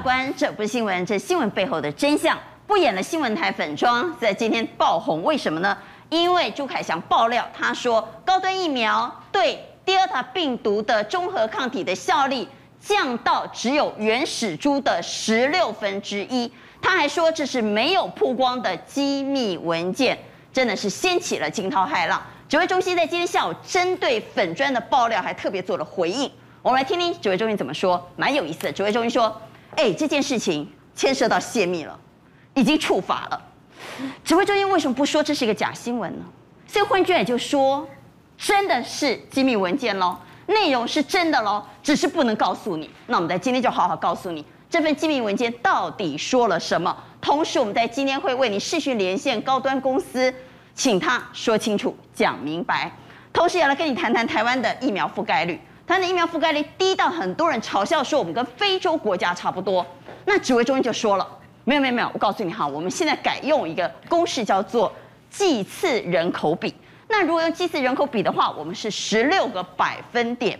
[0.00, 2.38] 关，这不是新闻，这是新闻背后的真相。
[2.66, 5.76] 不演了新闻台粉妆，在今天爆红，为什么呢？
[6.08, 12.48] 因为朱凯翔爆料，他说高端疫苗对 Delta 病毒的中和抗体的效力
[12.80, 16.50] 降到只有原始株的十六分之一。
[16.80, 20.18] 他还说这是没有曝光的机密文件，
[20.52, 22.22] 真的是掀起了惊涛骇浪。
[22.48, 26.30] 指挥中心在今天下午针对粉砖的爆料，还特别做了回应。
[26.62, 28.72] 我们来听听指挥中心怎么说，蛮有意思的。
[28.72, 29.40] 指挥中心说
[29.80, 31.98] ：“哎，这件事情牵涉到泄密了。”
[32.52, 33.40] 已经触法了，
[34.24, 36.24] 指挥中心为什么不说这是一个假新闻呢？
[36.66, 37.88] 所以换句话也就说，
[38.36, 42.90] 真的是机密文件喽，内容是真的喽，只是不能告诉你。
[43.06, 46.94] 那我们在今天就好好告诉你，这份机密文件到底说了什么。
[47.20, 50.34] 同时，我们在今天会为你视讯连线高端公司，
[50.74, 52.90] 请他说清楚、讲明白。
[53.32, 55.58] 同时，也来跟你谈谈台湾的疫苗覆盖率。
[55.90, 59.84] 它的疫苗覆盖率低到很多人嘲笑说我们跟非洲国家差不多。
[60.24, 61.26] 那指挥中心就说了。
[61.64, 64.92] 没有没有没有，我告诉你哈，我们现在改用一个公式叫做
[65.28, 66.72] 剂次人口比。
[67.08, 70.56] 那如果用剂次人口比的话，我们是十六个百分点。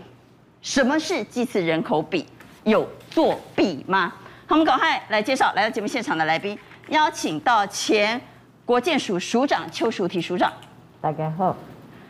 [0.61, 2.27] 什么是剂次人口比？
[2.65, 4.11] 有作弊吗？
[4.47, 8.19] 好，我们赶快来介绍来到节目现场的来宾，邀请到前
[8.65, 10.51] 国健署署长邱淑媞署长，
[10.99, 11.55] 大家好。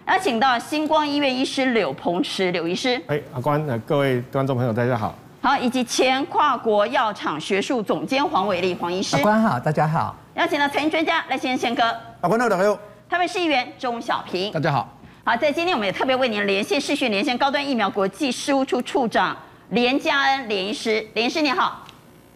[0.07, 5.15] 邀请到星光医院医师柳鹏池柳医师，哎，阿关，各位观众朋友，大家好。
[5.41, 10.15] 好，以及前跨国药厂学术总监黄伟立黄医师，阿关好，大家好。
[10.33, 11.83] 邀请到财经专家赖先生宪哥，
[12.21, 12.77] 阿关好，大家好。
[13.09, 14.89] 台北市议员钟小平，大家好。
[15.23, 19.37] 好，在今天我们也特别为您连线视讯连线高端疫苗国际事务处处长
[19.69, 21.85] 连家恩连医师，连医师你好。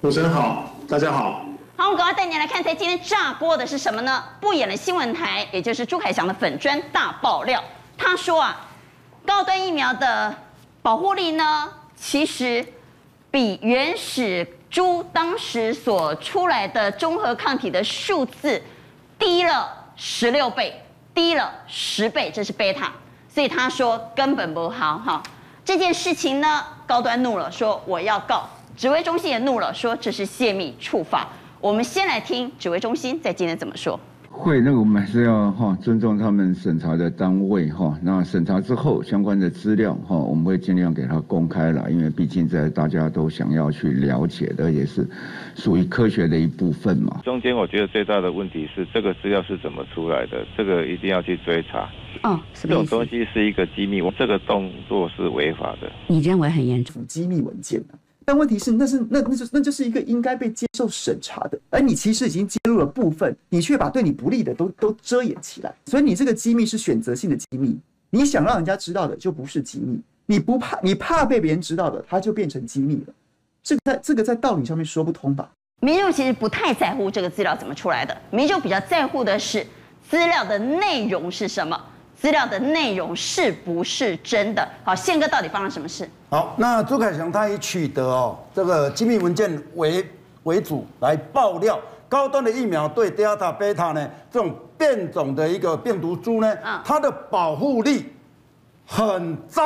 [0.02, 1.42] 主持人好，大家好。
[1.78, 4.24] 好，我们赶快带您来看，在今天炸锅的是什么呢？
[4.40, 7.62] 不演了新闻台，也就是朱凯翔的粉砖大爆料，
[7.98, 8.68] 他说啊，
[9.26, 10.34] 高端疫苗的
[10.82, 12.66] 保护力呢，其实。
[13.32, 18.64] 比原始株当时所出来的中和抗体的数字
[19.20, 20.82] 低了十六倍，
[21.14, 22.94] 低了十倍，这是贝塔，
[23.28, 25.22] 所以他说根本不好哈。
[25.66, 28.48] 这件事情呢，高端怒了，说我要告，
[28.78, 31.28] 指挥中心也怒了，说这是泄密触法。
[31.66, 34.00] 我们先来听指挥中心在今天怎么说。
[34.30, 37.98] 会，那个我们还是要哈尊重他们审查的单位哈。
[38.04, 45.10] 那审查之后相关的资料哈，我们会尽量给他公开了，因为毕竟在大家都想要去了解的，也是
[45.56, 47.22] 属于科学的一部分嘛。
[47.24, 51.90] 中间我觉得最大的问题是这个资料是怎么出来的，这个一定要去追查。
[52.22, 55.92] 嗯，这种东西是一个机密，我这个动作是违法的。
[56.06, 57.04] 你认为很严重？
[57.08, 57.82] 机密文件
[58.26, 67.78] 但问题是，那是那那就那就是一个应该被接受审查的，而你其实已经揭露了部分，你却把对你不利的都都遮掩起来，所以你这个机密是选择性的机密，
[68.10, 73.14] 你想让人家知道的就不是机密，你不怕你怕被别人知道的，它就变成机密了，
[73.62, 75.50] 这个在这个在道理上面说不通吧？
[75.82, 79.64] 民众其实不太在乎这个资料怎么出来的，民众比较在乎的是
[80.10, 81.80] 资料的内容是什么。
[82.26, 84.68] 资料的内容是不是真的？
[84.84, 86.10] 好，宪哥到底发生什么事？
[86.28, 90.04] 好，那朱凯翔他以取得哦这个机密文件为
[90.42, 96.52] 为主来爆料高端的疫苗对 Delta、Beta 呢这种变种的一个病毒株呢，
[96.84, 98.12] 它的保护力
[98.88, 99.62] 很糟，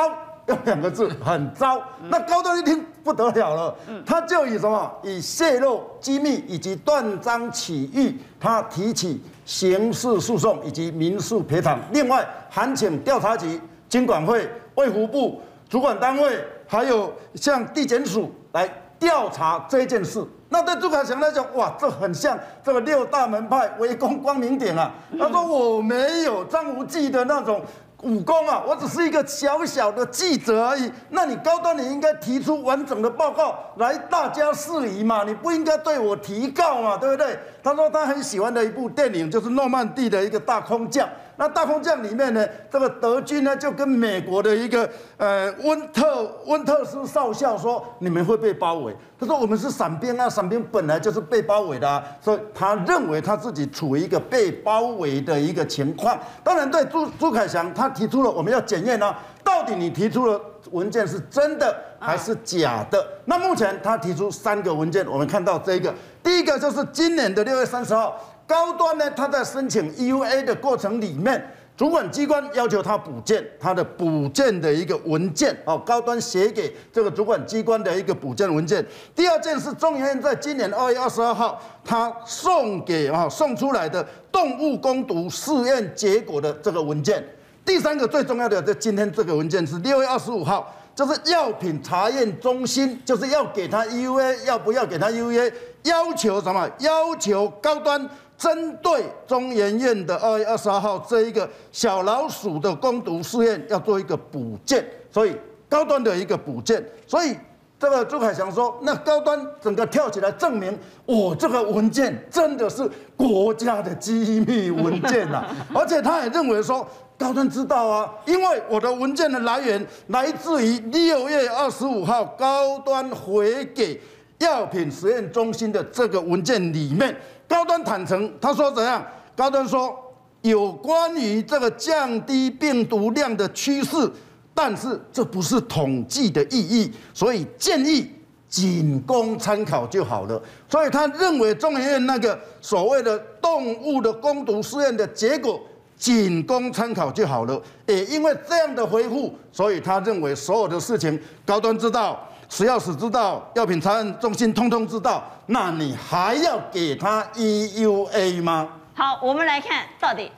[0.46, 1.82] 用两个字很糟。
[2.10, 9.18] 那高端一听不得了了，他就以什么以泄露机密以及断章取义，他提起。
[9.50, 16.38] 刑事诉讼以及民事赔偿，另外函请调查局、经管会、卫福部主管单位，
[16.68, 20.24] 还有向地检署来调查这件事。
[20.48, 24.94] 那对朱凯翔来讲，哇，这很像这个六大门派围攻光明顶啊！
[25.18, 27.60] 他说我没有张无忌的那种。
[28.02, 30.90] 武功啊，我只是一个小小的记者而已。
[31.10, 37.38] 那你高端，你应该提出完整的报告来大家释疑嘛，你不应该对我提告嘛，对不对？
[37.62, 41.08] 他说他很喜欢的一部电影就是诺曼底的一个大空降。
[41.40, 44.86] 那大空降里面呢，这个德军呢就跟美国的一个
[45.16, 48.94] 呃温特温特斯少校说，你们会被包围。
[49.18, 56.18] 他说我们是伞兵啊，伞兵本来就是被包围的，所以他认为他自己处于一个被包围的一个情况。
[56.44, 60.38] 当然对朱朱凯翔，他提出了我们要检验呢，到底你提出的
[60.72, 63.02] 文件是真的还是假的？
[63.24, 68.14] 那目前他提出三个文件，我们看到这个，第一个就是今年的六月三十号。
[68.50, 71.40] 高端呢，他在申请 EUA 的过程里面，
[71.76, 78.84] 主管机关要求他补件，他的补件的一个文件哦，高端写给这个主管机关的一个补件文件。
[79.14, 87.24] 第二件是中研院在今年二月二十二号，他送给啊送出来的动物攻毒试验结果的这个文件。
[87.64, 95.52] 第三个最重要的，在今天这个文件是六月二十五号，就是药品查验中心，就是要给他 EUA，要不要给他 EUA？
[95.84, 96.68] 要求什么？
[96.80, 104.82] 要求高端针对中研院的二月二十二号这一个小老鼠的攻毒试验要做一个补件，
[105.12, 105.36] 所以
[105.68, 107.36] 高端的一个补件，所以。
[107.80, 115.56] 这个朱凯翔说：“那高端整个跳起来证明，我这个文件真的是国家的机密文件呐、啊！
[115.72, 123.98] 而且他也认为说，高端知道啊，因为我的文件的来源来自于六月二十五号高端回给
[124.40, 127.16] 药品实验中心的这个文件里面，
[127.50, 129.04] 高端坦诚，他说怎样？
[129.34, 129.98] 高端说
[130.42, 134.10] 有关于这个降低病毒量的趋势。”
[134.52, 138.10] 但是这不是统计的意义，所以建议
[138.46, 140.42] 仅供参考就好了。
[140.68, 145.58] 所以他认为中研院那个所谓的动物的攻毒试验的结果
[145.96, 147.62] 仅供参考就好了。
[147.86, 158.68] 也因为这样的回复，所以他认为所有的事情高端知道，食药署知道，药品查案中心通通知道，那你还要给他 EUA 吗？
[158.92, 160.30] 好，我们来看到底。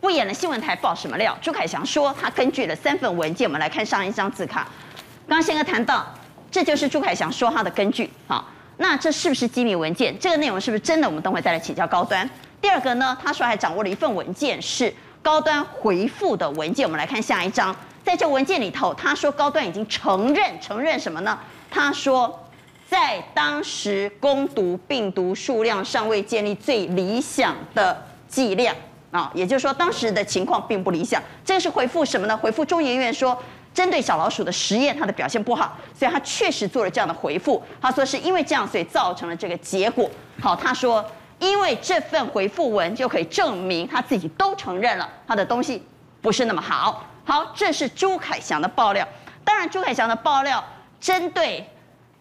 [0.00, 1.36] 不演了，新闻台爆什么料？
[1.42, 4.66] 朱凯翔说他根据了三份文件，我们来看上一张字卡。
[5.28, 6.06] 刚刚宪哥谈到，
[6.50, 8.10] 这就是朱凯翔说他的根据。
[8.26, 8.46] 好，
[8.78, 10.18] 那这是不是机密文件？
[10.18, 11.06] 这个内容是不是真的？
[11.06, 12.28] 我们等会再来请教高端。
[12.62, 16.86] 第二个呢，他说还掌握了一份文件，是高端回复的文件。
[16.86, 21.36] 我们来看下一张，在这文件里头，他说高端已经承认，承认什么呢？
[21.70, 22.48] 他说
[22.88, 28.74] 在当时攻毒病毒数量尚未建立最理想的剂量。
[29.10, 31.22] 啊，也就是说，当时的情况并不理想。
[31.42, 32.36] 这是回复什么呢？
[32.36, 33.34] 回复中研院说，
[33.72, 37.62] 针对小老鼠的实验，它的表现不好，所以他确实做了这样的回复。
[37.80, 40.10] 他说是因为这样，所以造成了这个结果。
[40.42, 41.02] 好，他说
[41.38, 45.82] 因为这份回复文就可以证明他自己都承认了，他的东西
[46.20, 47.02] 不是那么好。
[47.24, 49.08] 好，这是朱凯翔的爆料。
[49.42, 50.62] 当然，朱凯翔的爆料
[51.00, 51.66] 针对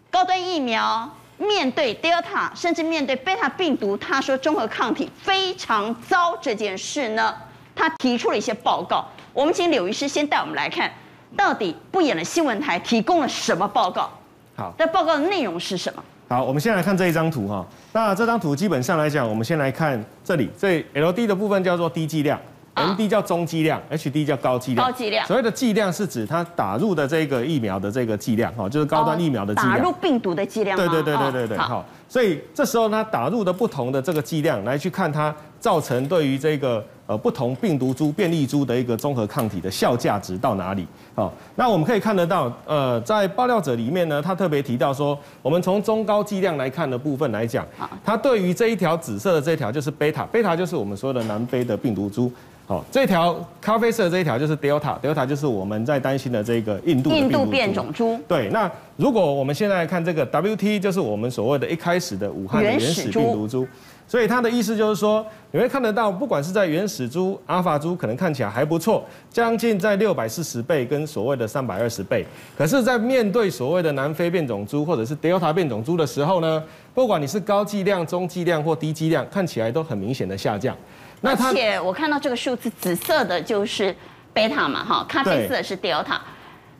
[0.10, 1.10] 高端疫苗。
[1.40, 7.32] 面对 Delta，甚至面对贝塔病毒，他说中和抗体非常糟这件事呢，
[7.76, 9.06] 他提出了一些报告。
[9.34, 10.92] 我们请柳医师先带我们来看，
[11.36, 14.10] 到底不演的新闻台提供了什么报告？
[14.56, 16.04] 好，那报告的内容是什么？
[16.28, 17.64] 好，我们先来看这一张图哈。
[17.94, 22.42] 那这张图基本上来讲，我们先来看这里，这 LD 的部分叫做低剂量。
[22.78, 24.86] M D 叫中剂量，H D 叫高剂量。
[24.86, 29.78] 高剂量，所谓的剂量是指它打入的这个疫苗的这个剂量，哈，就是高端疫苗的剂量。
[29.78, 30.78] 打入病毒的剂量。
[30.78, 31.84] 对对对对对对，好。
[32.10, 40.88] 所以这时候它打入的不同的这个剂量，来去看它造成对于这个呃不同病毒株变异株的一个综合抗体的效价值到哪里？
[41.14, 47.66] 好，那我们可以看得到，呃，在爆料者里面呢，他特别提到说，我们从中高剂量来看的部分来讲，
[48.06, 52.32] 它对于这一条紫色的这一条就是贝塔，贝塔就是我们说的南非的病毒株。
[52.68, 58.20] 好，这条咖啡色这一条就是 Delta，Delta 就是我们在担心的这个印度印度变种株。
[58.28, 63.66] 对，那如果我们现在看这个 WT，就是我们所谓的一开始的武汉的原始病毒株。
[64.06, 72.26] 所以它的意思就是说，你会看得到，不管是在原始株、阿尔法株，可能看起来还不错，将近在六百四十倍跟所谓的三百二十倍。
[72.58, 76.64] 可是，在面对所谓的南非变种株或者是 Delta 变种株的时候呢，
[76.94, 80.74] 不管你是高剂量、中剂量或低剂量，看起来都很明显的下降。
[81.22, 83.96] 而且我看到这个数字，紫色的就是
[84.34, 86.18] 贝塔嘛，哈，咖啡色是 Delta，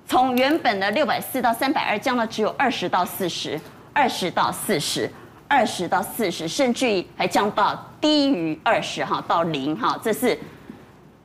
[0.08, 3.60] 从原本的六百四到三百二降到只有二十到四十，
[3.94, 5.12] 二十到四十，
[5.48, 10.38] 二十到四十，甚至于还降到低于二十哈，到零哈，这是。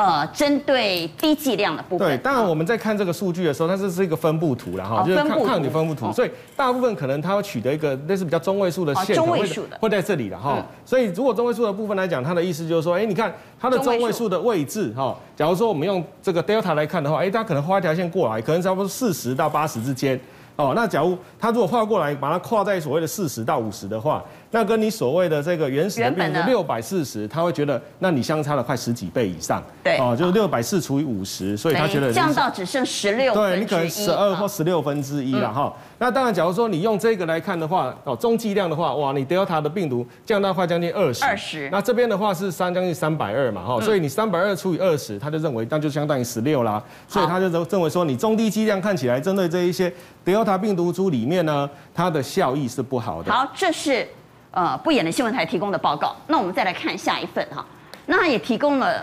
[0.03, 2.09] 呃，针对低剂量的部分。
[2.09, 10.57] 对，当然我们在看这个数据的时候，它这是一个分布图然后、哦、就是看抗体分布图，哦、所以大部分可能它会取得一个类似比较中位数的线，中位数的会在这里的哈。
[10.59, 20.19] 嗯、所以如果中位数的部分来讲，它的意思就是说，哎，你看它的中位数的位置哈，假如说我们用这个 delta 来看的话，哎，它可能画一条线过来，可能差不多四十到八十之间。
[20.57, 24.23] 哦，那假如它如果画过来，把它跨在所谓的四十到五十的话。
[24.53, 29.63] 那跟你所谓的这个原始的病毒六百四十，他会觉得，那你相差了快十几倍以上。
[29.83, 33.33] 对，哦，就是六百四除以五十，所以他觉得降到只剩十六。
[33.33, 35.75] 对，你可能十二或十六分之一了哈。
[35.99, 41.25] 那当然，假如说你用这个来看的话，哦，中剂量的话，哇，你 Delta 的病毒降到快将近二十。
[41.25, 41.71] 二十。
[41.71, 46.83] 那这边的话是三将近三百二嘛哈，所以你三百二除以二十，他就认为那就相当于十六啦。
[47.09, 49.91] 所以他就认认为说，你中低剂量看起来针对这一些
[50.23, 53.33] Delta 病毒株里面呢，它的效益是不好的。
[53.33, 54.07] 好，这是。
[54.53, 57.65] 呃，不演的新闻台提供的报告，那我们再来看下一份哈，
[58.05, 59.03] 那他也提供了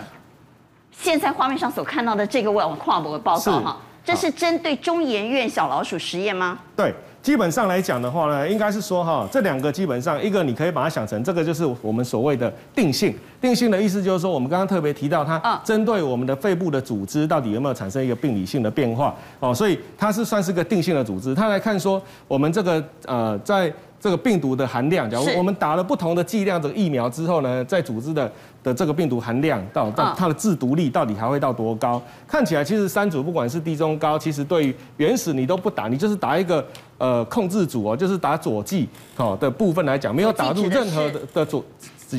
[0.92, 6.56] 现在画面上所看到的这个网跨博的报告哈，这是针对中研院小老鼠实验吗？
[6.76, 13.12] 对，基本上来讲的话呢，应该是说哈，这两个基本上一个你可以把它想成这个就是我们所谓的定性。
[13.40, 21.34] 定性的意思就是说，我们刚刚特别提到它针对我们的肺部的组织到底有没有产生一个病理性的变化哦，所以它是算是个定性的组织。
[21.34, 23.72] 它来看说我们这个呃在。
[24.00, 32.00] 这个病毒的含量，假如我们打了不同的剂量的疫苗之后呢，在组织的的这个病毒含量到到它的制毒力到底还会到多高？
[32.26, 36.66] 看起来其实三组不管是低中高，其实对于原始你都不打，你就是打一个
[36.96, 41.62] 呃控制组哦，就是打佐剂哦的部分来讲，没有打入任何的的佐。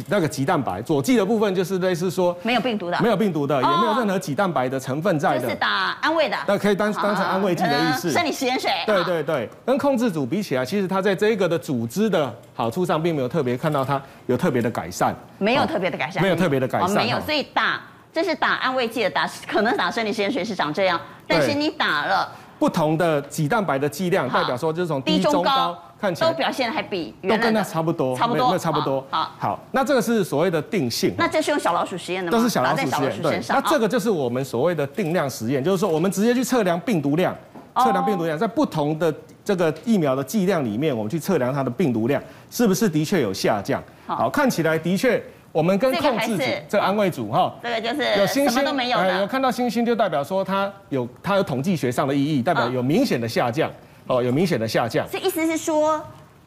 [0.07, 8.11] 那个棘蛋白佐剂的部分就是类似说没有病毒的，没有病毒的，也没有任何棘蛋白的成分在的，就是打安慰的，那可以当当成安慰剂的意思。
[8.11, 8.69] 生理食盐水。
[8.85, 17.19] 对对对，跟控制组比起来，其实它在这个的组织的好处上，并没有特别看到它有特别的改善，没有特别的改善，没有特别的改善，没有。
[17.21, 17.81] 所以打
[18.13, 22.29] 这是打安慰剂的，打可能打生理食盐水是长这样，但是你打了
[22.59, 25.77] 不同的棘蛋白的剂量，代表说就是从低中高。
[26.01, 29.05] 看起来都表现还比原来都跟它差不多，差不多，那差不多。
[29.11, 31.13] 好，好，那这个是所谓的定性。
[31.15, 32.35] 那这是用小老鼠实验的吗？
[32.35, 33.21] 都是小老鼠实验。
[33.21, 37.35] 对，那这个就是我们所谓的定量实验，就是说我们直接去测量病毒量，
[37.75, 39.13] 测量病毒量，在不同的
[39.45, 43.79] 这个疫苗的剂量里面，我们去测量它的病毒量是不是的确有下降。
[44.07, 53.69] 好，看起来的确，我们跟控制组这个安慰组哈，这个就是有星星有，有看到星星就代表说它有它有统计学上的意义，代表有明显的下降。
[54.11, 55.07] 哦，有明显的下降。
[55.11, 56.01] 这意思是说。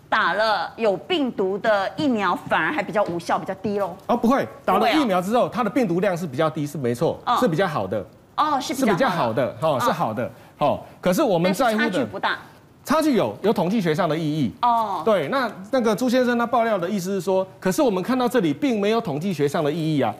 [0.06, 3.96] 打了有病毒的疫苗，反而还比较无效，比较低喽？
[4.06, 8.06] 哦，不会，打了疫苗之后，它的病毒量是比较低，是没错，是比较好的。
[8.36, 10.78] 哦，是是比较好的，哦，是好的，哦。
[11.00, 12.38] 可是我们在乎的差距不大，
[12.84, 14.52] 差距有有统计学上的意义。
[14.62, 20.14] 哦，对，那那个朱先生他爆料的意思是说，可是我们看到这里并没有统计学上的意义啊。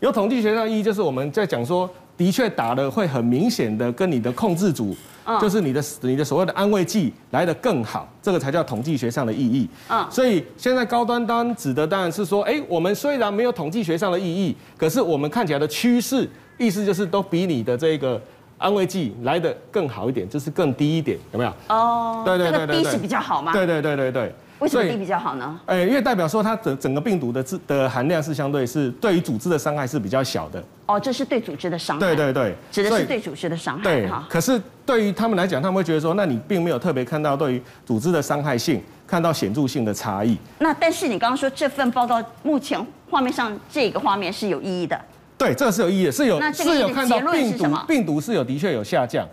[0.00, 4.94] 有统计学上的意义就是我们在讲说，的确打了会很明显的跟你的控制组。
[5.40, 9.68] 就是你的你的所谓的安慰剂来的更好，这个才叫统计学上的意义。
[9.88, 18.20] 嗯，所以现在高端单指的当然是说，哎，我们虽然没有统计学上的意义，可是我们看起来的趋势，意思就是都比你的这个
[18.58, 21.52] 安慰剂来的更好一点，就是更低一点，有没有？
[21.68, 23.52] 哦，对对对对，低是比较好吗？
[23.52, 24.34] 对对对对对。
[24.60, 25.58] 为什么低比较好呢？
[25.66, 30.62] 哎，因为代表说它整整个病毒的质的含量是相对是对于组织的伤害是比较小的。
[30.86, 32.00] 哦，这是对组织的伤害。
[32.00, 33.82] 对对对，指的是对组织的伤害。
[33.82, 40.36] 对，可是对于他们来讲，他们会觉得说，那你并没有特别看到对于组织的伤害性，看到显著性的差异。
[40.58, 45.00] 那但是你刚刚说这份报告目前画面上这个画面是有意义的。
[45.38, 49.26] 对，这个是有意义的，是有是有看到病毒病毒是有的确有下降。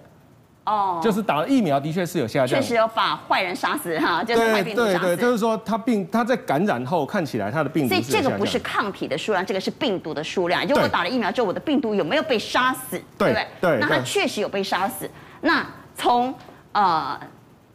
[0.68, 5.00] 哦，就是打了疫苗，的确是有下降，确实有把坏人杀死哈，就是坏病毒杀死。
[5.00, 10.68] 对对对，就是说他病他在感染后看起来他的病毒，所以这个不是抗体的数量，这个是病毒的数量。
[10.68, 13.02] 如果打了疫苗之后，我的病毒有没有被杀死？
[13.18, 13.48] 对不对？
[13.62, 13.78] 对。
[13.80, 15.10] 那它确实有被杀死。
[15.40, 16.36] 那从
[16.74, 17.18] 呃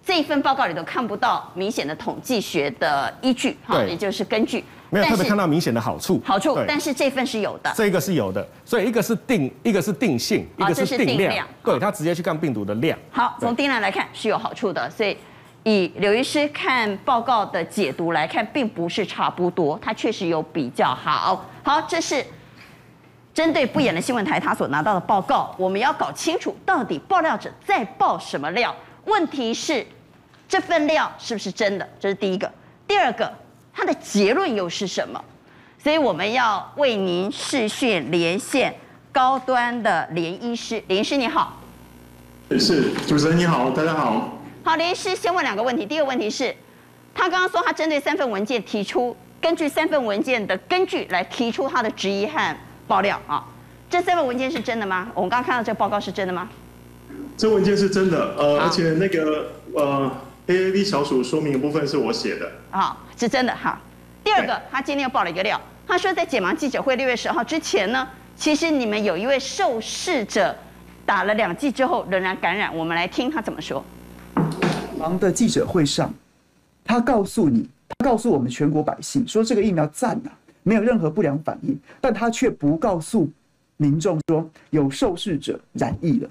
[0.05, 4.63] 这一份报告里头看不到明显的统计学的依据哈，也就是根据。
[4.93, 12.99] 没有特别看到明显的好处，好处，但是这份是有的，这个是有的，所以一个是定，一个是定性，一个是定量，对，他直接去看病毒的量。
[13.11, 15.17] 好，从定量来看是有好处的，所以
[15.63, 21.43] 以刘医师看报告的解读来看，并不是差不多，他确实有比较好。
[21.63, 22.23] 好，这是
[23.33, 28.77] 针对不演的新闻台他所拿到的报告，我们要搞清楚到底爆料者在爆什么料。
[29.07, 29.87] 问题是
[30.47, 31.89] 这份料是不是真的？
[31.99, 32.53] 这是第一个，
[32.87, 33.33] 第二个。
[33.75, 35.23] 它的结论又是什么？
[35.83, 38.73] 所以我们要为您视讯连线
[39.11, 41.59] 高端的连医师，连医师你好。
[42.59, 44.39] 是，主持人你好，大家好。
[44.63, 45.85] 好，连医师先问两个问题。
[45.85, 46.55] 第一个问题是，
[47.15, 53.45] 他刚刚说他针对三份文件提出，根据三份文件的根据来提出他的质疑和爆料啊。
[53.91, 55.11] 这三份文件是真的吗？
[55.15, 56.49] 我们刚刚看到这个报告是真的吗？
[57.37, 60.11] 这文件是真的，呃，而且那个呃。
[60.53, 63.81] AAV 小鼠说明的部分是我写的啊，是真的哈。
[64.23, 68.07] 第二个，他今天又爆了一个料，他说在解盲记者会六月十号之前呢，
[68.37, 70.55] 其实你们有一位受试者
[71.07, 72.77] 打了两剂之后仍然感染。
[72.77, 73.83] 我们来听他怎么说。
[74.99, 76.13] 盲的记者会上，
[76.85, 80.29] 他告诉你，他告诉我们全国百姓说这个疫苗赞啊，
[80.63, 83.27] 没有任何不良反应，但他却不告诉
[83.79, 86.29] 民众说有受试者染疫了，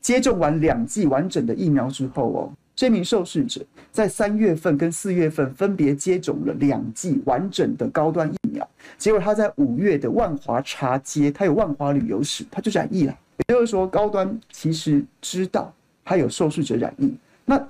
[0.00, 2.52] 接种完两剂完整的疫苗之后哦。
[2.76, 13.16] 这名受试者在三月份跟四月份分别接种了两剂完整的高端疫苗，结果他在五月的万华茶街，他有万华旅游史，他就染疫了。
[13.48, 15.72] 也就是说，高端其实知道
[16.04, 17.14] 他有受试者染疫。
[17.44, 17.64] 那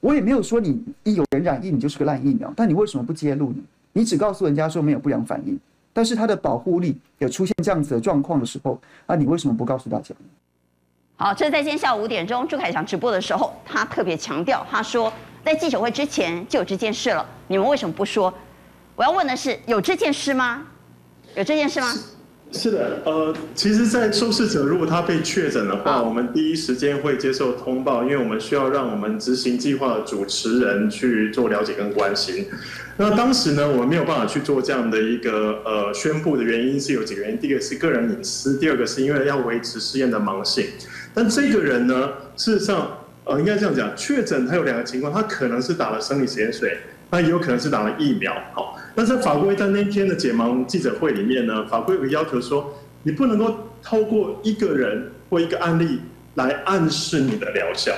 [0.00, 3.56] 我也没有说你一有人染疫，你就是个烂疫苗，但你为什么不揭露呢？
[3.92, 5.58] 你只告诉人家说没有不良反应，
[5.92, 10.14] 但是它的保护力有出现这样子的状况的时候，那你为什么不告诉大家？
[11.16, 15.12] 好，这是在今天下午五点钟朱凯翔直播的时候，他特别强调，他说
[15.44, 18.32] 在记者会之前就有这件事了，你们为什么不说？
[18.96, 20.66] 我要问的是，有这件事吗？
[21.34, 21.94] 有这件事吗？
[22.52, 32.46] 是的，呃，其实，在受试者如果他被确诊的话，我们第一时间会接受通报，因为我们需要让我们执行计划的主持人去做了解跟关心。
[32.98, 40.66] 那当时呢，我们没有办法去做这样的一个呃宣布的原因是有几个原因，第一个是个人隐私，第二个是因为要维持试验的盲性。
[41.14, 46.76] 但这个人呢，事实上，呃，应该这样讲，确诊他有两个情况，他可能是打了生理食盐水，
[47.12, 48.78] 那也有可能是打了疫苗，好。
[48.94, 56.00] 但是法规在那天的解盲记者会里面呢，法规有个要求说，你不能够透过一个人或一个案例
[56.36, 57.92] 来暗示你的疗效。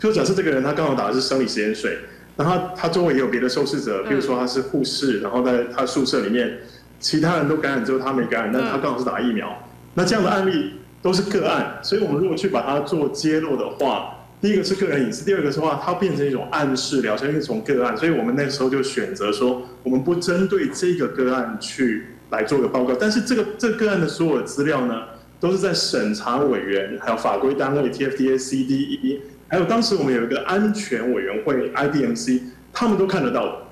[0.00, 1.96] 就假设这个人他刚好打的是生理食盐水，
[2.36, 6.58] 然后他周围也有别的受试者，比如说他是护士，然后在他宿舍里面，
[6.98, 9.56] 其他人都感染之后他没感染，但他刚好是打疫苗，
[9.94, 14.12] 那这样的案例都是个案，所以我们如果去把它做揭露的话。
[14.38, 25.02] 第一个是个人隐私，第二个是话，它变成一种暗示疗效，一种个案，所以我们那时候就选择说，我们不针对这个个案去来做个报告，但是这个这个个案的所有的资料呢，
[25.40, 32.42] 都是在审查委员、还有法规单位 TFDA、CDE，还有当时我们有一个安全委员会 IDMC，
[32.74, 33.62] 他们都看得到的。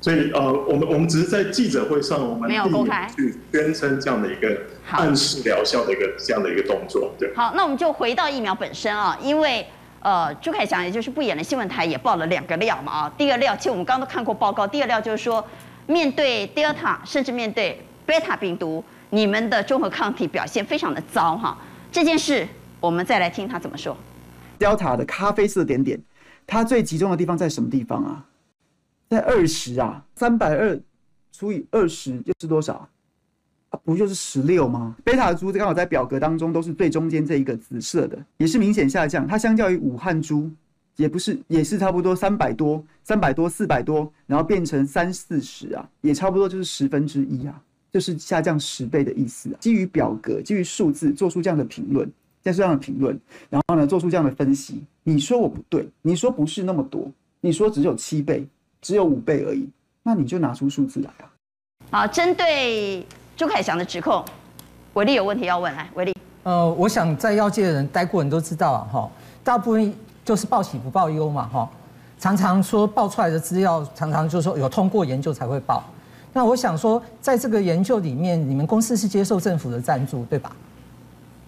[0.00, 7.12] 所以呃，我们我们只是在记者会上，我们没有公开去宣称这样的一个暗示疗效的一个这样的一个动作。
[7.18, 7.30] 对。
[7.34, 9.66] 好，那我们就回到疫苗本身啊，因为。
[10.00, 15.46] 呃，朱凯翔也就是不演的新闻台也爆了两个料嘛啊，第二料其实我们刚刚都看过报告，第二料就是说，
[15.86, 21.58] 面对 Delta 甚至面对 Beta 病毒，你们的综合抗体表现非常的糟哈。
[21.92, 22.48] 这件事
[22.80, 23.96] 我们再来听他怎么说。
[24.58, 26.00] Delta 的咖啡色点点，
[26.46, 28.24] 它最集中的地方在什么地方啊？
[29.10, 30.80] 在二十啊，三百二
[31.32, 32.88] 除以二十又是多少？
[33.84, 34.96] 不就是十六吗？
[35.04, 39.26] 贝塔株刚好在表格当中都是最中间这一个紫色的，也是明显下降。
[39.26, 40.50] 它相较于武汉株，
[40.96, 47.62] 也不是，也是差不多三百多、三百多、四百多，然后变成三四十啊，也差不多就是十分之一啊，
[47.92, 49.56] 就是下降十倍的意思啊。
[49.60, 52.10] 基于表格、基于数字做出这样的评论，
[52.42, 58.44] 做出这样的评论，然后呢做出这样的分析，你说我不对，你说不是那么多，你说只有七倍，
[58.82, 59.68] 只有五倍而已，
[60.02, 61.30] 那你就拿出数字来啊。
[61.92, 63.06] 好，针对。
[63.40, 64.22] 朱凯翔的指控，
[64.92, 66.14] 伟力有问题要问，来，伟力。
[66.42, 69.10] 呃，我想在药界的人待过，人都知道啊，哈，
[69.42, 71.66] 大部分就是报喜不报忧嘛，哈，
[72.18, 75.82] 常常说报出来的资料，常常就是说有通过研究才会报。
[76.34, 80.52] 那我想说，在这个研究里面，你们公司是接受政府的赞助，对吧？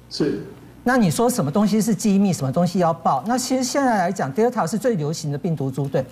[0.09, 0.42] 是。
[0.83, 3.22] 那你说什么东西是机密，什么东西要报？
[3.26, 6.02] 那其实现在来讲，Delta 是最流行的病毒株，对，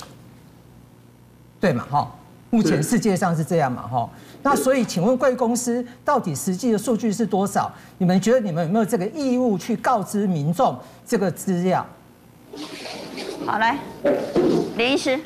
[1.58, 2.12] 对嘛，哈。
[2.50, 4.10] 目前世界上是这样嘛，哈。
[4.42, 7.70] 那所以，请问贵公司到底实际的数据是多少？
[7.98, 11.86] 你们觉得你们有没有这个义务去告知民众这个资料？
[13.46, 13.78] 好，来，
[14.76, 15.18] 林医师。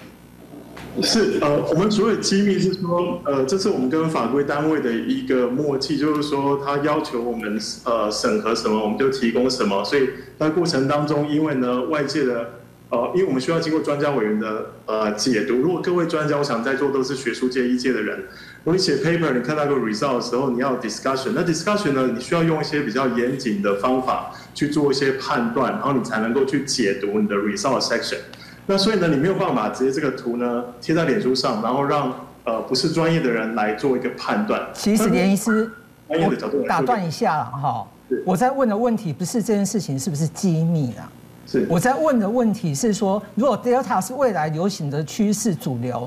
[1.02, 9.82] 是呃，我们所谓机密是说，呃，这是我们跟法规单位的一个默契，就是说他要求我们呃审核什么，我们就提供什么。
[9.84, 12.50] 所以在过程当中，因为呢外界的。
[12.94, 15.56] 呃，因为我们需要经过专家委员的呃解读。
[15.56, 18.16] 如果各位专家，我想在座都是学术界、医界的人，
[18.62, 21.32] 如果你写 paper，你看到个 result 的时候，你要 discussion。
[21.34, 28.18] 那 discussion 呢，你需要用一些比较严谨的方法去做一些判断，然后你才能够去解读你的 result section。
[28.66, 34.68] 那所以呢，你没有办法直接这个图呢贴在脸书上，然后让呃不是专业的人来做一个判断。
[34.72, 35.68] 其实连医师，
[36.06, 36.16] 我
[36.68, 37.84] 打断一下哈，
[38.24, 41.10] 我在问的问题不是这件事情是不是机密啊？
[41.68, 46.06] 我在问的问题是说，如果 Delta 是未来流行的趋势主流，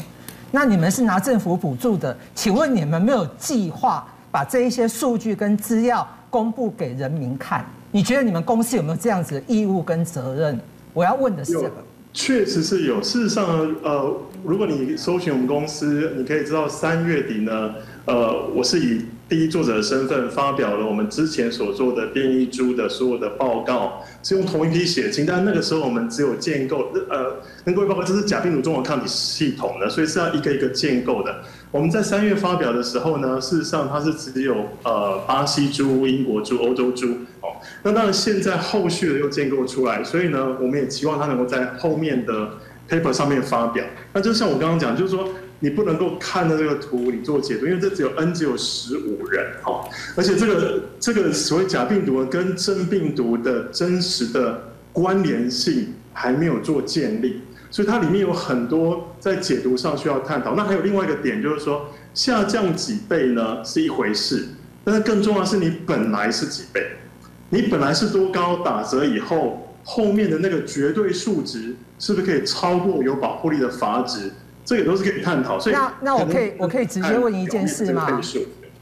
[0.52, 7.66] 那你们是拿政府补助的，请问你们没有计划把这一些数据跟资料公布给人民看？
[7.92, 10.60] 你觉得你们公司有没有这样子的义务跟责任？
[10.94, 11.74] 我要问的是这个。
[12.14, 13.00] 确实是有。
[13.02, 13.46] 事实上，
[13.84, 17.76] 呃，如果你搜寻我们公司，你可以知道三月底呢，
[18.08, 19.02] 呃，我是以。
[19.30, 31.42] 第一作者的身份发表了我们之前所做的变异株的所有的报告，是用同一批血清，但那个时候我们只有建构，呃，跟各位报告，这是假病毒综合抗体系统的，所以是要一个一个建构的。
[31.72, 37.10] 我们在三月发表的时候呢，事实上它是只有呃巴西株、英国株、欧洲株，
[37.42, 42.52] 哦，那当然现在后续的又建构出来，所以呢，我们也期望它能够在后面的
[42.90, 43.84] paper 上面发表。
[44.14, 45.28] 那就像我刚刚讲，就是说。
[45.60, 57.42] 你不能够看到这个图，你做解读，因为这只有 N 只有十五人哦，而且这个这个所谓假病毒跟真病毒的真实的关联性还没有做建立，
[57.72, 60.56] 所以它里面有很多在解读上需要探讨。
[60.56, 64.46] 那还有另外一个点就是说，下降几倍呢是一回事，
[64.84, 66.82] 但是更重要的是你本来是几倍。
[67.50, 74.30] 你本来是多高，打折以后后面的那个绝对数值是不是可以超过有保护力的阀值？
[74.68, 75.58] 这个都是可以探讨。
[75.58, 78.06] 所以那那我可以我可以直接问一件事吗？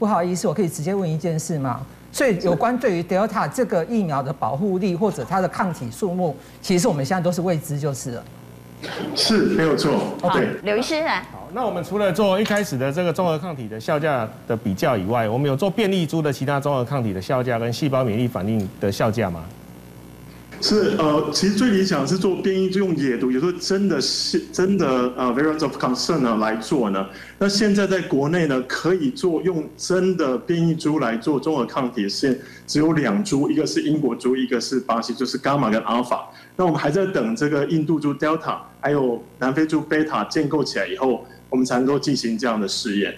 [0.00, 1.80] 不好意思，我可以直接问一件事吗？
[2.10, 8.24] 所以有关对于 Delta 这个疫苗的保护力或者它的抗体数目，其实我们现在都是未知就是了。
[9.14, 9.92] 是，没有错。
[10.32, 11.20] 对，刘医师来。
[11.32, 19.44] 好，那我们除了做一开始的这个综合抗体的效价的比较以外，我们有做便利株的其他综合抗体的效价跟细胞免疫反应的效价吗？
[20.60, 27.06] 是呃，其实最理想是做变异株用野毒，也就是真的是真的呃 variants of concern 呢来做呢。
[27.38, 36.30] 那现在在国内呢，可以做用真的变异株来做综合抗体的试验，只有两株，一个是英国株，一个是巴西，就是伽马跟阿尔法。
[36.56, 43.14] 那我们还在等这个印度株 Delta，还有南非株 Beta 建构起来以后，我们才能够进行这样的试验。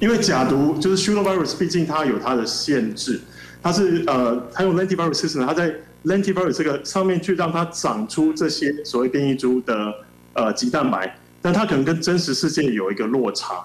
[0.00, 3.20] 因为甲毒就是 pseudovirus，毕竟它有它的限制，
[3.62, 5.72] 它是呃，它用 lentivirus system，它在
[6.04, 9.94] lentivirus 这个上面去让它长出这些所谓变异株的
[10.34, 13.64] 呃棘蛋白，但它可能跟真实世界有一个落差。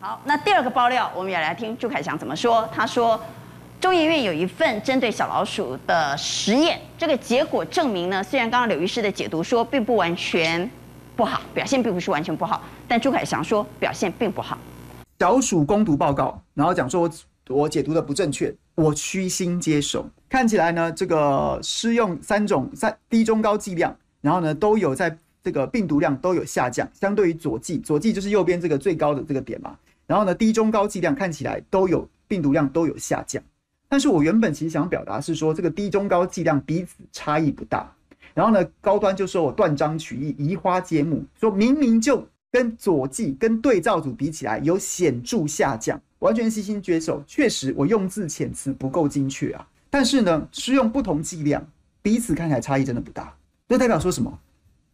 [0.00, 2.68] 好，那第二个爆料，我们也来听朱凯翔怎么说。
[2.74, 3.20] 他说，
[3.80, 10.68] 中研院有一份针对小老鼠的实验，这个结果证明呢，虽然刚刚柳医师的解读说并不完全
[11.14, 14.58] 不好，表现并不是完全不好，但朱凯翔说表现并不好。
[15.20, 17.10] 小鼠攻读报告，然后讲说我
[17.48, 18.52] 我解读的不正确。
[18.74, 20.08] 我虚心接受。
[20.28, 29.76] 看起来呢，这个施用三种三低中高剂量，然后呢都有在这个病毒量都有下降，相对于左剂，左剂就是右边这个最高的这个点嘛。
[30.06, 33.42] 然后呢，低中高剂量看起来都有病毒量都有下降。
[33.88, 37.92] 但是我原本其实想表达是说，这个低中高剂量彼此差异不大。
[38.32, 46.00] 然后呢，高端就说我断章取义，移花接木，说明明就跟左剂跟对照组比起来有显著下降。
[46.22, 49.66] 完全悉心接受，确实我用字遣词不够精确啊。
[49.90, 51.62] 但是呢，施用不同剂量，
[52.00, 53.34] 彼此看起来差异真的不大。
[53.68, 54.38] 这代表说什么？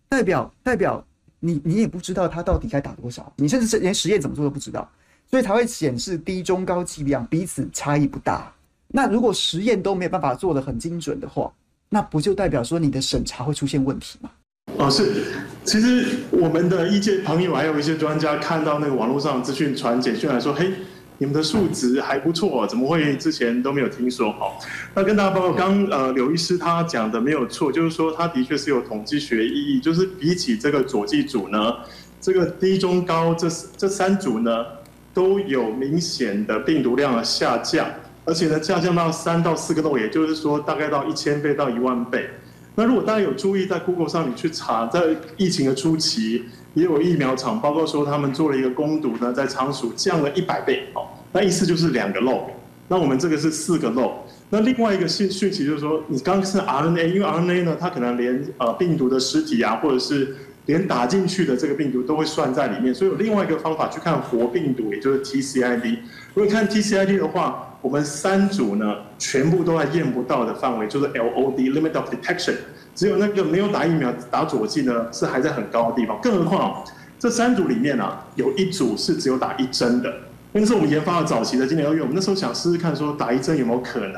[0.08, 1.04] 代表代表
[1.38, 4.90] 你你也不知道它到底该打多少，你甚至是连实验怎么做都不知道，
[5.30, 8.50] 所以才会显示低中高剂量彼此差异不大。
[8.88, 11.52] 那如果实验都没有办法做得很精准的话，
[11.90, 14.30] 那不就代表说你的审查会出现问题吗？
[14.78, 15.24] 哦，是，
[15.62, 20.72] 其实我们的一些朋友还有一些专家看到那个网络上资讯传简讯来说，嘿。
[21.20, 24.33] 你们的数值还不错，怎么会之前都没有听说？
[24.33, 24.59] 好，
[24.94, 31.74] 那跟大家报告，刚呃刘医师他讲的没有错，就是说他的确是有统计学意义，就是比起这个左剂组呢，
[32.20, 34.64] 这个低中高这这三组呢
[35.12, 37.85] 都有明显的病毒量的下降，
[38.24, 42.31] 而且呢下降到三到四个漏也就是说大概到一千倍到一万倍。
[42.78, 45.02] 那如果大家有注意在 Google 上你去查，在
[45.36, 46.44] 疫情的初期。
[46.74, 52.42] 也有疫苗厂报告说，他们做了一个攻读呢，在仓鼠降了一百倍，哦，那意思就是两个 log，
[52.86, 54.12] 那我们这个是四个 log。
[54.50, 60.36] 那另外一个讯讯息就是说，你刚是 RNA，因为 RNA 呢，它可能连呃病毒的尸体啊，或者是
[60.66, 65.98] 连打进去的这个病毒都会算在里面，所以有另外一个方法去看活病毒，也就是 TCID。
[66.34, 72.54] 如果看 TCID 的话，我们三组呢全部都在验不到的范围，就是 LOD（Limit of Detection）。
[72.94, 76.20] 只有那个没有打疫苗打佐剂呢，是还在很高的地方。
[76.20, 76.84] 更何况
[77.18, 80.12] 这三组里面啊，有一组是只有打一针的。
[80.50, 84.14] 那是我们研发了早期的今年二月，我们那时候想试试看说打一针有没有可能。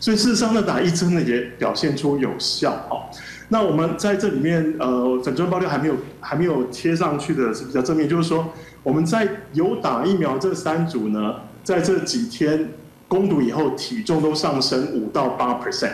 [0.00, 2.72] 所以事实上呢，打一针呢也表现出有效。
[2.90, 3.04] 哦，
[3.50, 12.70] 那我们在这里面呃，粉专爆料还没有还没有贴上去的是比较正面，就是说我们在有打疫苗这三组呢，在这几天
[13.08, 15.92] 攻读以后，体重都上升五到八 percent。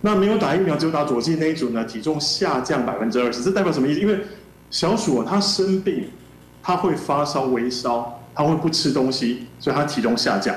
[0.00, 4.00] 那没有打疫苗，只有打佐剂那一组呢，体重下降百分之二十，这代表什么意思？
[4.00, 4.18] 因为
[4.70, 6.08] 小鼠，它生病，
[6.62, 10.54] 它会发烧、微烧，它会不吃东西，所以它体重下降。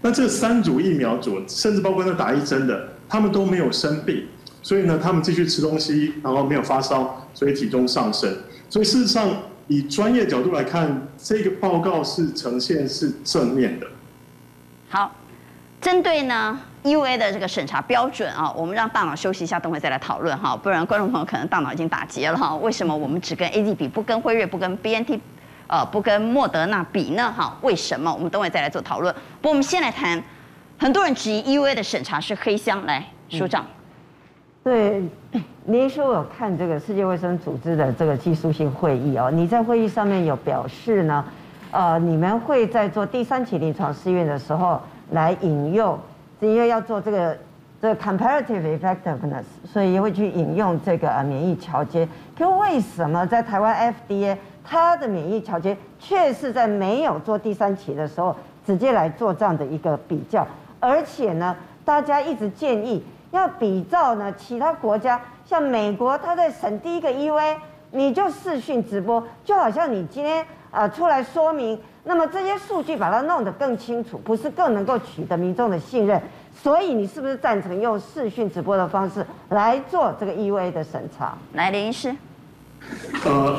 [0.00, 4.26] 那这三组疫苗组，甚至包括那打一针的，他们都没有生病，
[4.62, 8.32] 所以呢，他们继续吃东西，然后没有发烧，所以体重上升。
[8.68, 9.28] 所以事实上，
[9.66, 13.86] 以专业角度来看，这个报告是呈现是正面的。
[14.90, 15.10] 好，
[15.84, 22.56] 针对呢，U A 的这个审查标准啊，我们让大脑休息一下，等会再来讨论哈，不然观众朋友可能大脑已经打结了哈。
[22.56, 25.20] 为什么我们只跟 AZ 比，不跟辉瑞，不跟 BNT，
[25.66, 27.30] 呃，不跟莫德纳比呢？
[27.36, 28.10] 哈，为什么？
[28.10, 29.14] 我们等会再来做讨论。
[29.42, 30.22] 不过我们先来谈，
[30.78, 33.66] 很多人质疑 U A 的审查是黑箱，来，署长。
[34.62, 35.02] 对，
[35.66, 41.22] 您说我看这个世界卫生组织的这个技术性会议哦，你在会议上面有表示呢，
[41.70, 45.98] 呃，你们会在做第三期临床试验的时候来引用。
[46.40, 47.34] 因为要做这个
[47.80, 52.06] 这个 comparative effectiveness，所以会去引用这个免疫桥接。
[52.36, 58.36] 可为什么在台湾 FDA 它的免疫桥接却是在没有做第三期的时候
[58.66, 60.46] 直接来做这样的一个比较？
[60.80, 67.56] 而且呢，大家一直建议要比照呢其他国家，像美国，他在审第一个 EUA，
[67.92, 76.20] 你就视讯直播，就好像你今天呃出来说明，那么这些数据把它弄得更清楚，不是更能够取得民众的信任？
[76.62, 81.36] 所以你是不是赞成用视讯直播的方式来做这个 EUA 的审查？
[81.54, 82.14] 来，林医师。
[83.24, 83.56] 呃，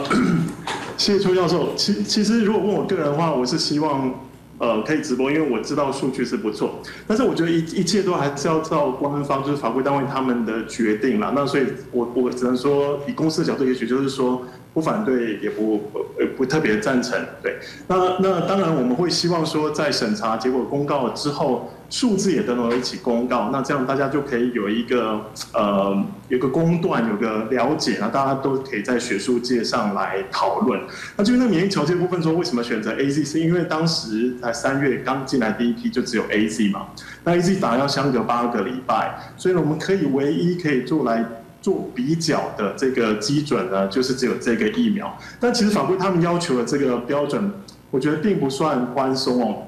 [0.95, 1.73] 谢谢邱教授。
[1.75, 4.13] 其其实如果问我个人的话，我是希望
[4.59, 6.75] 呃可以直播，因为我知道数据是不错。
[7.07, 11.31] 但是我觉得一一切都还是要照官方就是法规单位他们的决定啦。
[11.35, 14.43] 那所以我我只能说，以公司的角度，也许就是说。
[14.75, 17.55] 不反对，也不呃不特别赞成，对。
[17.87, 25.21] 那那当然我们会希望说，在审查结果公告之后，数字也都能一起公告，那这样大家就可以有一个
[25.53, 30.77] 呃有个公断，有个了解，那大家都可以在学术界上来讨论。
[31.15, 33.25] 那至于那免疫桥件部分说，为什么选择 AZ？
[33.25, 36.87] 是因为当时在三月刚进来第一批就只有 AZ 嘛，
[37.23, 41.23] 那 AZ 打要相隔八个礼拜，所以呢，我们可以唯一可以做来。
[41.65, 45.17] 做比较的这个基准呢，就是只有这个疫苗。
[45.39, 47.51] 但其实法规他们要求的这个标准，
[47.89, 49.63] 我觉得并不算宽松哦。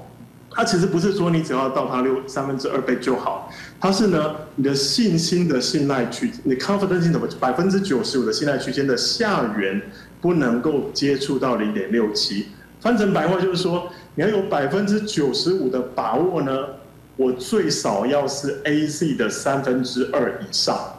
[0.48, 9.82] 它其实不是说你只要到它六三分之二倍就好，它是呢你的信心的信赖区，你 confidence 的百分之九十五的信赖区间的下缘
[10.20, 12.46] 不能够接触到零点六七。
[12.80, 16.56] 翻成白话就是说，你要有百分之九十五的把握呢，
[17.16, 20.94] 我最少要是 A C 的三分之二以上。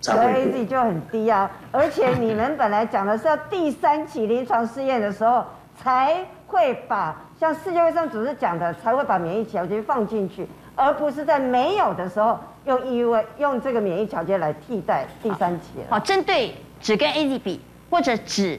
[0.00, 5.44] 所以 AZ 就很低啊，而且你们本来讲的是要第三期临床试验的时候
[5.78, 15.66] 才会把像世界卫生组织讲的才会把免疫调节放进去，而不是在没有的时候用 EUA 用这个免疫调节来替代第三期。
[15.90, 17.60] 好，针对只跟 AZ 比
[17.90, 18.58] 或者只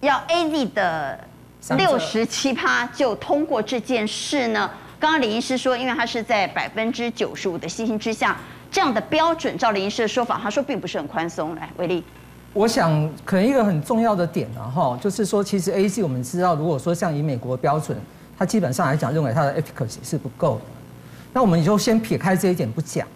[0.00, 1.18] 要 AZ 的
[1.76, 4.70] 六十七趴就通过这件事呢？
[5.00, 8.36] 刚刚李医师说，因为它是在百分之九十五的信心之下。
[8.74, 11.54] 这样的标准，照林医师的说法，他说并不是很宽松。
[11.54, 12.02] 来，威力，
[12.52, 17.96] 我想可能一个很重要的点呢，哈，就是说，其实 A G 我们知道，如果说像以美国标准，
[18.36, 20.62] 它基本上来讲，认为它的 efficacy 是不够的。
[21.32, 23.06] 那我们就先撇开这一点不讲，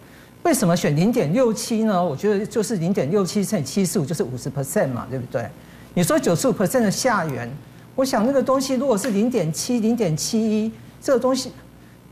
[0.43, 2.01] 为什么选零点六七呢？
[2.01, 5.45] 我觉得就是零点六七乘以七十五就是五十 percent 嘛，对不对？
[5.93, 7.51] 你说九十五 percent 的下缘，
[7.95, 11.51] 我想那个东西如果是零点七、零点七一，这个东西。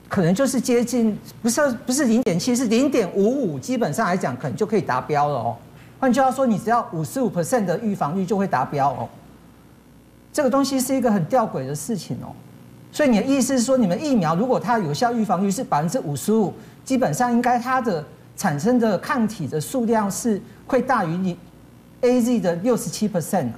[0.09, 5.55] 可能就是接近，不是不是零点七，是零点五五，基本上来讲，可能就可以达标了哦。
[5.99, 9.09] 换句话说，你只要五十五 percent 的预防率就会达标哦。
[10.31, 12.31] 这个东西是一个很吊诡的事情哦。
[12.91, 16.53] 所以你的意思是说，你们疫苗如果它有效预防率是百分之五十五，
[16.85, 18.03] 基本上应该它的
[18.35, 21.37] 产生的抗体的数量是会大于你
[22.01, 23.49] AZ 的六十七 percent。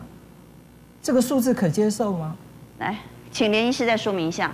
[1.02, 2.36] 这个数字可接受吗？
[2.80, 2.98] 来，
[3.32, 4.52] 请连医师再说明一下。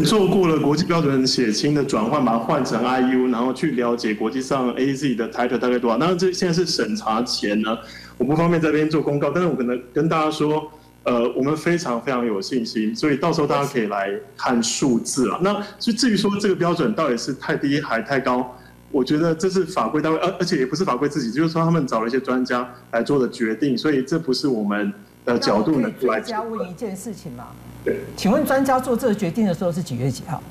[0.00, 5.96] 做过了国际标准血清的转换，把它换成 IU，然后去了解国际上 AZ 的 titer 大概多少。
[5.98, 7.78] 那这现在是审查前呢，
[8.18, 10.70] 我不方便在这边做公告，但是我可能跟大家说，
[11.04, 15.38] 呃，我们非常非常有信心，所以到时候大家可以来看数字啊。
[15.42, 18.56] 那就至于说这个标准到底是太低还太高，
[18.90, 24.92] 我觉得这是法规单位，而而且也不是法规自己，就是说他们找了一些专家来做的决定，所以这不是我们
[25.24, 26.20] 的角度能来。
[26.20, 27.36] 加问一件事情
[27.84, 27.92] 吗？
[28.16, 30.42] 请问专家做这个决定的时候是几月几号？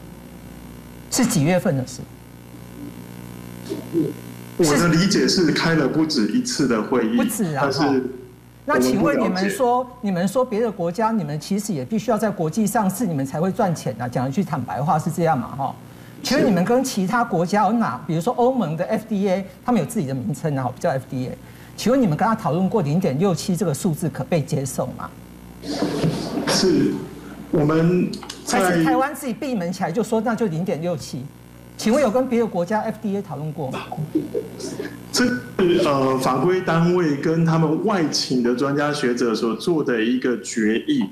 [1.09, 2.01] 是几月份的事？
[4.57, 7.69] 我的理解是开了不止一次的会议，不止啊。
[7.71, 8.03] 是
[8.65, 14.07] 那请问你们说，你们说别的国家，你们其实也必须要在国际上市，你们才会赚钱啊？
[14.07, 15.47] 讲一句坦白话是这样嘛？
[15.57, 15.75] 哈。
[16.23, 17.99] 请问你们跟其他国家有哪？
[18.05, 21.31] 比如说欧盟的 FDA，他们有自己的名称啊，不叫 FDA。
[21.75, 25.09] 请问你们跟他讨论过零点六七这个数字可被接受吗？
[26.47, 26.93] 是。
[27.51, 28.09] 我们
[28.47, 31.23] 还是台湾自己闭门起来就说那就零点六七，
[31.77, 33.79] 请问有跟别的国家 FDA 讨论过吗？
[35.11, 35.41] 这是
[35.85, 41.09] 呃法规单位跟他们外请的专家学者所做的一个决议。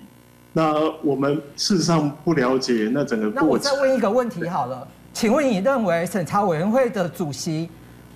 [0.53, 0.73] 那
[1.03, 3.45] 我们事实上不了解那整个过程。
[3.45, 7.69] 那我再问一个问题好了，请问你认为审查委员会的主席，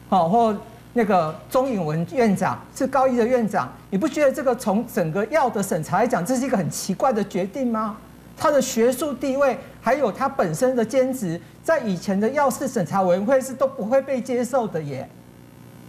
[0.09, 0.57] 好或
[0.93, 7.97] 那个钟颖文院长是高一的院长，你不觉得这个从整个药的审查来讲，这是一个很奇怪的决定吗？
[8.35, 15.07] 他的学术地位，还有他本身的兼职，在以前的药事审查委员会是都不会被接受的耶，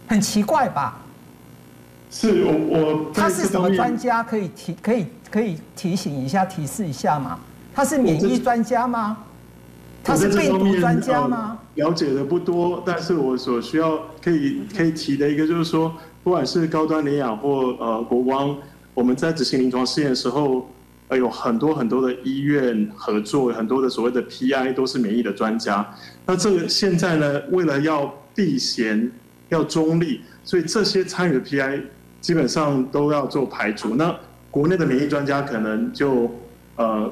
[0.07, 0.99] 很奇怪吧？
[2.11, 4.23] 是我我他是什么专家？
[4.23, 7.39] 可以提可以可以提醒一下提示一下吗？
[7.73, 9.17] 他是免疫专家吗？
[10.03, 11.57] 他是病毒专家吗？
[11.73, 15.91] 了解的不多，但是我所需要可以可以提的一个就是说，
[16.23, 18.55] 不管是高端领养或呃国光，
[18.93, 20.69] 我们在执行临床试验的时候。
[21.07, 25.85] 呃有很多很多的医院合作，很多的所谓的 PI 都是免疫的专家。
[26.25, 29.11] 那这个现在呢，为了要避嫌、
[29.49, 31.81] 要中立，所以这些参与的 PI
[32.19, 33.95] 基本上都要做排除。
[33.95, 34.15] 那
[34.49, 36.31] 国内的免疫专家可能就
[36.75, 37.11] 呃，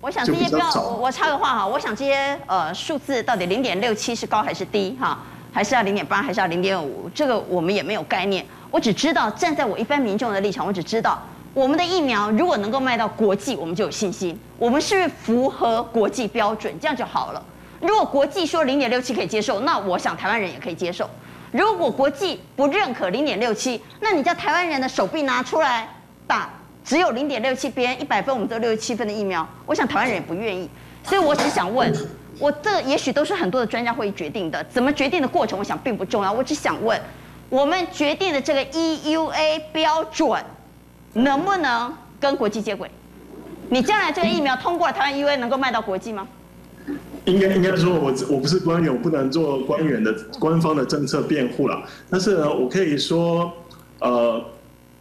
[0.00, 5.18] 我想这些不要，我我插个话哈，我想这些呃数字到底零点六七是高还是低哈，
[5.52, 7.10] 还是要零点八，还是要零点五？
[7.14, 8.46] 这个我们也没有概念。
[8.70, 11.22] 我只知道站在我一般民众的立场，我只知道
[11.54, 14.38] 我们的疫苗如果能够卖到国际，我们就有信心。
[14.58, 17.44] 我们是不是符合国际标准，这样就好了。
[17.80, 21.08] 如果国际说零点六七可以接受，那我想台湾人也可以接受。
[21.50, 25.88] 如果国际不认可零点六七，那你叫台湾人的手臂拿出来
[26.26, 26.48] 打。
[26.84, 30.68] 只有零点六七，别人一百分，我们都六十七分的疫苗，我想台湾人也不愿意，
[31.04, 31.92] 所以我只想问，
[32.40, 37.00] 我这也许都是很多的专家会决定的，怎么决定的过程，我想并不重要，我只想问，
[37.48, 40.44] 我们决定的这个 EUA 标准
[41.14, 42.90] 能不能跟国际接轨？
[43.68, 46.26] 你将来这个疫苗通过了，台湾 EUA 能够卖到国际吗？
[47.24, 53.52] 应该应该说，我我不是官员，我不能做官员的官方的政策辩护了，但是呢，我可以说，
[54.00, 54.42] 呃。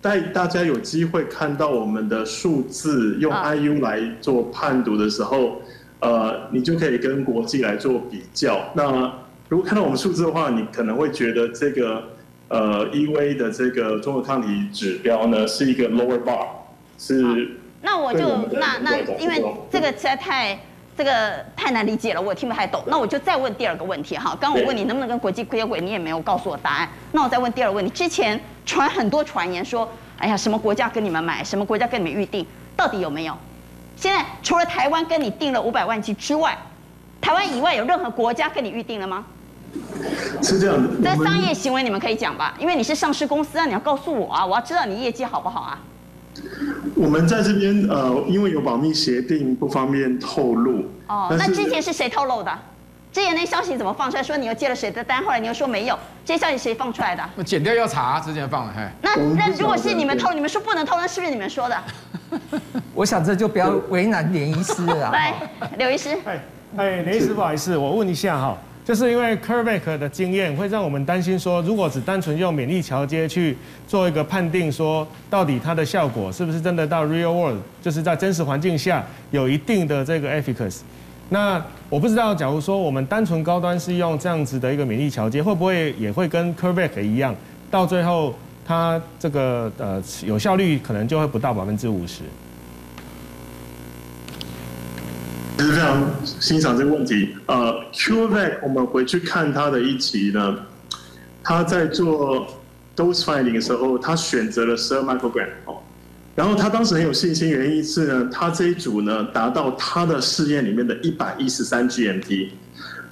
[0.01, 5.61] 在大家有机会看到我们的数字用 IU 来做判读的时候，
[5.99, 8.59] 呃，你就可以跟国际来做比较。
[8.73, 9.13] 那
[9.47, 12.03] 如果看到我们数字的话，你可能会觉得这个
[12.51, 16.45] 呃 EVA 的这个综合抗体指标呢是一个 lower bar，
[16.97, 17.57] 是。
[17.81, 18.19] 那我就
[18.59, 20.59] 那那因为这个实在太
[20.95, 22.83] 这个太难理解了，我也听不太懂。
[22.85, 24.37] 那我就再问第二个问题哈。
[24.39, 26.89] 刚刚我问你能不能跟国际接轨，你也没有告诉我答案。
[27.11, 28.39] 那我再问第二个问题，之前。
[28.63, 32.45] 传很多传言说，哎呀，什么国家跟你们买，什么国家跟你们预定，
[32.77, 33.35] 到底有没有？
[33.97, 36.55] 现在除了台湾跟你订了五百万剂之外，
[37.19, 39.25] 台湾以外有任何国家跟你预定了吗？
[40.41, 41.01] 是这样的。
[41.03, 45.79] 在商业行为你们可以讲吧，因为你是上市公司啊，你要告诉我啊，我要知道你业绩好不好啊。
[46.95, 50.85] 我们在这边呃，因为有保密协定，不方便透露。
[51.07, 52.51] 哦，那之前是谁透露的？
[53.11, 54.23] 之前那消息怎么放出来？
[54.23, 55.21] 说你又接了谁的单？
[55.21, 57.21] 后来你又说没有，这些消息谁放出来的？
[57.35, 58.73] 那剪掉要查，之前放了。
[58.73, 61.77] 嘿，那那如果是你们偷，你们说不能偷，那是不是你们说的？
[62.95, 65.11] 我想这就不要为难连医师了。
[65.11, 65.33] 来，
[65.77, 66.17] 刘医师。
[66.23, 66.39] 哎
[66.77, 73.55] 哎，连医师不好意思，我问一下哈，就是因为 CureVac 的经验会让我们担心说，如果只单纯用免疫桥接去
[73.87, 80.79] 做一个判定，说到底它的效果是不是真的到 real world，就是在真实环境下有一定的这个 efficacy。
[81.29, 87.35] 那我不知道，假如说我们单纯高端是用这样子的一个免疫桥接，会不会也会跟 CureVac 一样，
[87.69, 88.33] 到最后
[88.65, 92.23] 它这个呃有效率可能就会不到百分之五十？
[95.61, 97.35] 其实非常欣赏这个问题。
[97.45, 100.57] 呃，CureVac 我们回去看他的一集呢，
[101.43, 102.47] 他在做
[102.95, 105.77] dose finding 的时候，他选择了十二 microgram 哦。
[106.33, 112.49] 然后他当时很有信心，原因是呢，他这一组呢达到他的试验里面的一百一十三 GMT，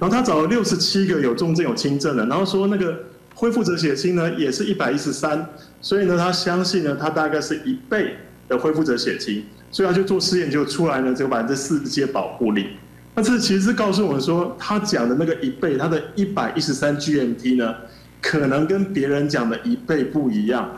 [0.00, 2.98] 后他找了六十七个有重症有轻症的，然后说那个
[3.32, 5.46] 恢复者血清呢也是一百一十三，
[5.80, 8.16] 所以呢他相信呢他大概是一倍
[8.48, 12.68] 的恢复者血清，所以他就做试验就出来呢只有百分之四的保护力。
[13.14, 17.74] 那这其实是告诉我们说，他讲的那个一倍，他的一百一十三 GMT 呢，
[18.20, 20.68] 可能跟别人讲的一倍不一样。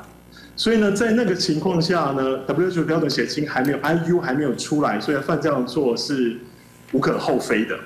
[0.57, 6.37] 所以呢，在那个情况下呢，WHO 标准血清还没有，IU 还没有出来，所以犯这样做是
[6.93, 7.79] 无可厚非的。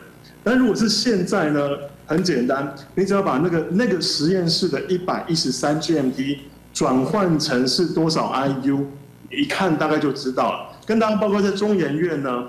[0.45, 1.61] 但如果是现在呢，
[2.07, 6.39] 很简单，你只要把那个那个实验室的一百一十三 GMT
[6.73, 8.85] 转换成是多少 IU，
[9.31, 10.66] 一看大概就知道了。
[10.87, 12.45] 跟大家报告，在中研院呢，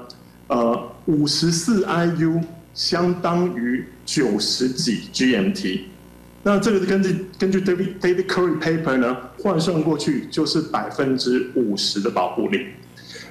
[0.47, 2.41] 呃，五十四 IU
[2.73, 5.81] 相当于九十几 GMT。
[6.43, 12.67] 那这个是根据根据 David David Curry paper 呢，换算过去就是百分之五十的保护力，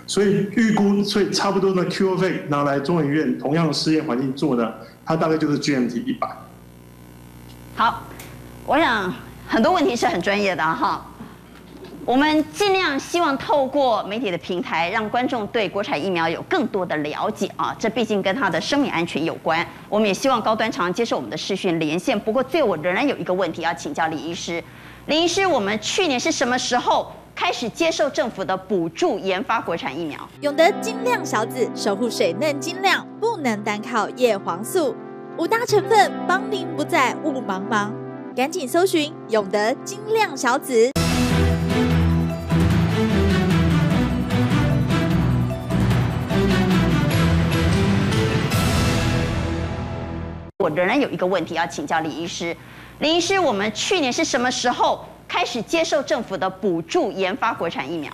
[0.08, 4.70] 所以预估，所以差不多呢 QO 费拿来中研院同样的试验环境做呢，
[5.04, 6.28] 它大概就是 GMT 一百。
[7.76, 8.02] 好，
[8.66, 9.14] 我想
[9.46, 11.06] 很多问题是很专业的哈。
[12.06, 17.74] 我们尽量希望透过媒体的平台，让观众对国产疫苗有更多的了解啊！
[17.80, 19.66] 这毕竟跟他的生命安全有关。
[19.88, 22.18] 我们也希望高端常接受我们的视讯连线。
[22.18, 24.62] 不过，最后我仍然有一个问题要请教李医师。
[25.06, 30.16] 李医师，我们去年是什么时候开始接受政府的补助研发国产疫苗？
[30.42, 34.94] 永德晶亮小子守护水嫩晶亮，不能单靠叶黄素，
[35.36, 37.90] 五大成分帮您不再雾茫茫。
[38.36, 40.92] 赶紧搜寻永德晶亮小子。
[50.58, 52.56] 我仍然有一个问题要请教李医师，
[53.00, 58.10] 李医师，我们去年是什么时候开始接受政府的补助研发国产疫苗？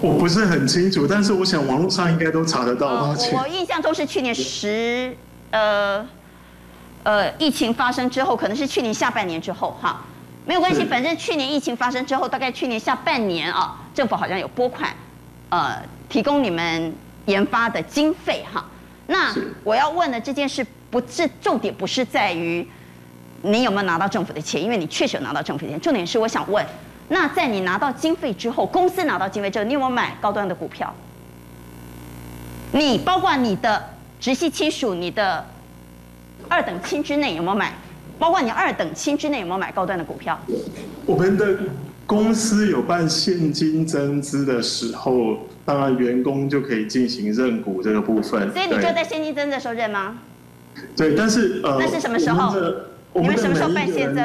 [0.00, 2.86] 我不是很清楚，但是我想网络上应该都查得到。
[2.86, 5.12] 哦、我印象中是去年十
[5.50, 6.06] 呃
[7.02, 10.04] 呃疫情发生之后，可能是去年下半年之后哈，
[10.46, 14.94] 没有关系，反正去年疫情发生之后，大概去年下半年啊，政府好像有拨款，
[15.48, 18.64] 呃，提供你们研发的经费哈。
[19.06, 22.66] 那我要问的这件事，不是重点，不是在于
[23.42, 26.64] 你有没有拿到政府的钱，因为你确实有拿到政府的钱，重点是我想问。
[27.08, 30.92] 那在你拿到经费之后，公司拿到经费之后，你有没有买高端的股票？
[32.72, 33.82] 你包括你的
[34.18, 35.46] 直系亲属、你的
[36.48, 37.72] 二等亲之内有没有买？
[38.18, 40.36] 包括你二等亲之内有没有买高端的股票？
[41.04, 41.56] 我们的
[42.06, 45.36] 公司有办现金增资的时候，
[45.66, 48.50] 当然员工就可以进行认股这个部分。
[48.52, 50.16] 所以你就在现金增的时候认吗？
[50.96, 52.54] 对，但是呃，那是什么时候？
[53.12, 54.24] 你们什么时候办现增？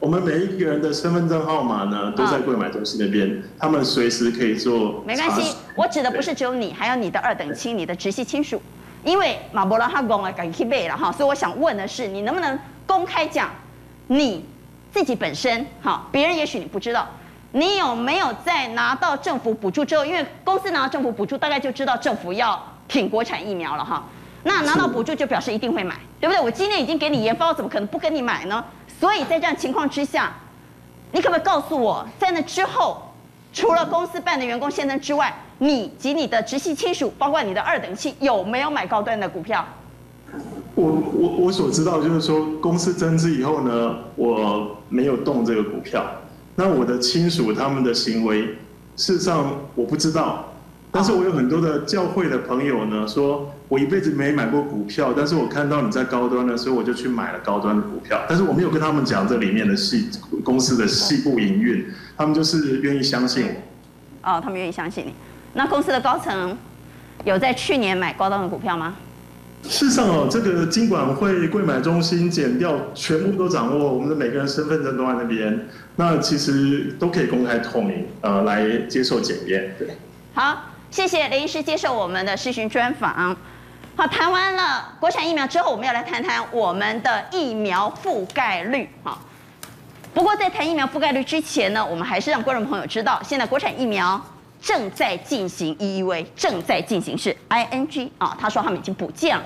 [0.00, 5.04] 我们每一个人的身份证号码呢，都在柜买中心那边，他们随时可以做。
[5.06, 8.60] 没关系，我指的不是只有你，还有你的二等亲、你的直系亲属，
[9.04, 13.50] 因为马博拉哈公啊，赶去背了哈，所以我想问的是，你能不能公开讲
[14.08, 14.44] 你
[14.90, 15.64] 自己本身？
[15.80, 17.08] 哈，别人也许你不知道，
[17.52, 24.02] 你有没有在拿到政府补助之后，因为公司拿到政府补助，大概就知道政府要挺国产疫苗了哈。
[24.42, 26.42] 那拿到补助就表示一定会买，对不对？
[26.42, 28.64] 我今天已经给你研发，我怎么可能不跟你买呢？
[28.98, 30.32] 所以在这样情况之下，
[31.12, 33.02] 你可不可以告诉我，在那之后，
[33.52, 39.64] 除了公司办的员工现增之外，你及你的直系亲属，包括你的二等亲，有没有买高端的股票？
[40.74, 46.02] 我我我所知道就是说，公司增资以后呢，我没有动这个股票。
[46.54, 48.42] 那我的亲属他们的行为，
[48.96, 50.48] 事实上我不知道。
[50.94, 58.20] 但是我有很多的教会的朋友呢，说我一辈子没买过股票，但是我看到你在高端的，所以我就去买了高端的股票。
[58.28, 60.10] 但是我没有跟他们讲这里面的细
[60.44, 63.46] 公司的细部营运，他们就是愿意相信
[64.22, 64.32] 我。
[64.32, 65.14] 哦，他们愿意相信你。
[65.54, 66.54] 那公司的高层
[67.24, 68.94] 有在去年买高端的股票吗？
[69.62, 79.74] 事实上哦，这个金管会柜买中心减掉全部都掌握，我们的每个人身份证都在那边，那其实都可以公开透明，呃，来接受检验。
[79.78, 79.88] 对，
[80.34, 80.64] 好。
[80.90, 83.34] 谢谢林医师接受我们的视讯专访。
[83.96, 88.86] 好，谈完了国产疫苗之后，我们要来谈谈我们的疫苗覆盖率。
[89.02, 89.18] 好，
[90.12, 94.22] 不过在谈疫苗覆盖率之前呢，我们还是让观众朋友知道，现在国产疫苗
[94.60, 99.44] 正在进行 EUA，正在进行是 ING 啊，他说他们已经补件了，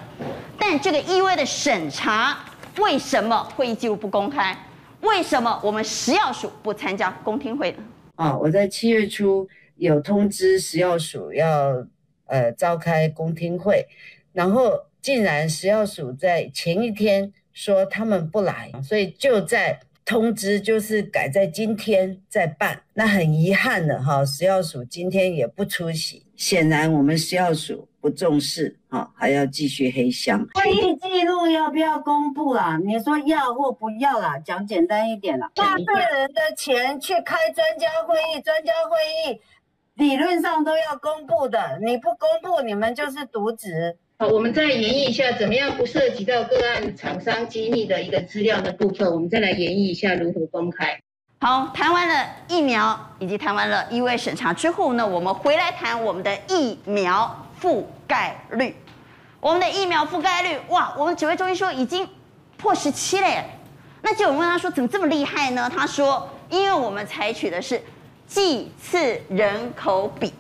[0.58, 2.36] 但这个 EUA 的审查
[2.78, 4.56] 为什么会议记录不公开？
[5.08, 7.78] 为什么我们食药署不参加公听会呢？
[8.16, 9.48] 啊，我在七月初。
[9.78, 11.86] 有通知食药署要
[12.24, 13.86] 呃召开公听会，
[14.32, 22.80] 然后竟然食药署在前一天说他们不来，所以就在通知就是改在今天再办。
[22.94, 30.46] 那很遗憾的哈，食药署今天也不出席，显然我们食药署不重视哈，还要继续黑箱。
[30.54, 32.78] 会议记录要不要公布啦？
[32.86, 34.38] 你说要或不要啦？
[34.38, 35.50] 讲简单一点啦。
[35.56, 39.40] 纳税人的钱去开专家会议，专家会议。
[39.96, 43.96] 理论上都要公布的，你不公布，你们就是渎职。
[44.20, 50.96] 好，我们再演绎一下，怎么样不涉及到个案厂商机密的一个资料的部分，我们再来演绎一下如何公开。
[51.40, 58.74] 好，谈完了疫苗以及谈完了 EUA 审查之后呢，我们回来谈我们的疫苗覆盖率。
[59.40, 62.08] 我们的疫苗覆盖率，哇，我们指挥中心说已经
[62.56, 63.44] 破十七了耶。
[64.02, 65.70] 那就有问他说，怎么这么厉害呢？
[65.74, 67.80] 他说，因为我们采取的是。
[68.28, 70.34] 剂次人口比，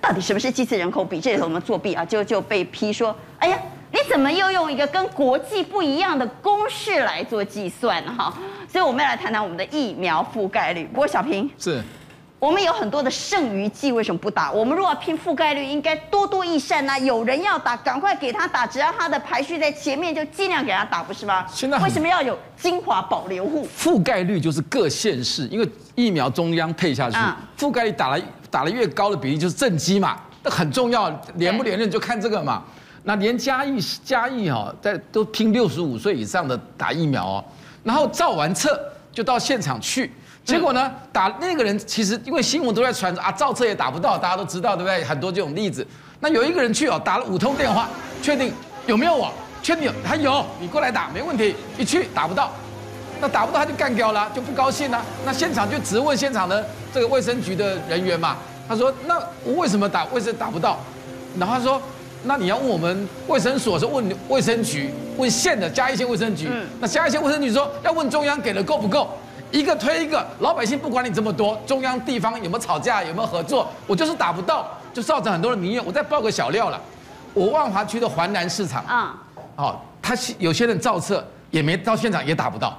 [0.00, 1.20] 到底什么是剂次人口比？
[1.20, 3.58] 这里头我们作弊啊，就就被批说，哎呀，
[3.90, 8.00] 你怎么又用一个跟国际不一样的公式来做计算？
[8.16, 8.32] 哈，
[8.68, 10.84] 所以我们要来谈谈我们的疫苗覆盖率。
[10.84, 11.82] 不过小平是。
[12.40, 14.50] 我们有很多的剩余剂，为什么不打？
[14.50, 16.98] 我们如果要拼覆盖率，应该多多益善呐。
[16.98, 21.44] 有人要打，赶快给他打，只要他的排序在前面，就尽量给他打，不是吗？
[21.52, 23.68] 现在为什么要有精华保留户？
[23.78, 28.18] 覆盖率就是各县市，因为疫苗中央配下去，嗯、覆盖率打了
[28.50, 32.64] 打了越高的比例就是正绩嘛，那很重要，连不连任就看这个嘛。
[33.02, 37.44] 那连嘉义嘉义哈，在都拼六十五岁以上的打疫苗哦，
[37.84, 38.80] 然后照完册
[39.12, 40.10] 就到现场去。
[40.50, 40.90] 结果呢？
[41.12, 45.04] 打那个人其实因为新闻都在传啊，造车也打不到，大家都知道对不对？
[45.04, 45.86] 很多这种例子。
[46.20, 47.88] 那有一个人去哦，打了五通电话，
[48.20, 48.52] 确定
[48.86, 49.32] 有没有我？
[49.62, 51.54] 确定有，他有，你过来打没问题。
[51.78, 52.50] 一去打不到，
[53.20, 55.04] 那打不到他就干掉了，就不高兴了。
[55.24, 58.36] 那现场就质问现场的这个卫生局的人员嘛，
[58.66, 60.04] 他说：“那我为什么打？
[60.06, 60.78] 为什么打不到？”
[61.38, 61.80] 然后他说
[62.24, 66.48] ：“那你要问我们卫生所，是问卫生局，问县的嘉义县卫生局。
[66.80, 69.10] 那嘉义县卫生局说要问中央给的够不够？”
[69.52, 75.84] 一个推一个，老百姓不管你这么多，中央地方有没有吵架，有没有合作，我就是打不到，就造成很多的民怨。
[75.84, 76.80] 我再爆个小料了，
[77.34, 79.16] 我万华区的环南市场啊，
[79.56, 82.76] 哦，他有些人造册也没到现场，也打不到。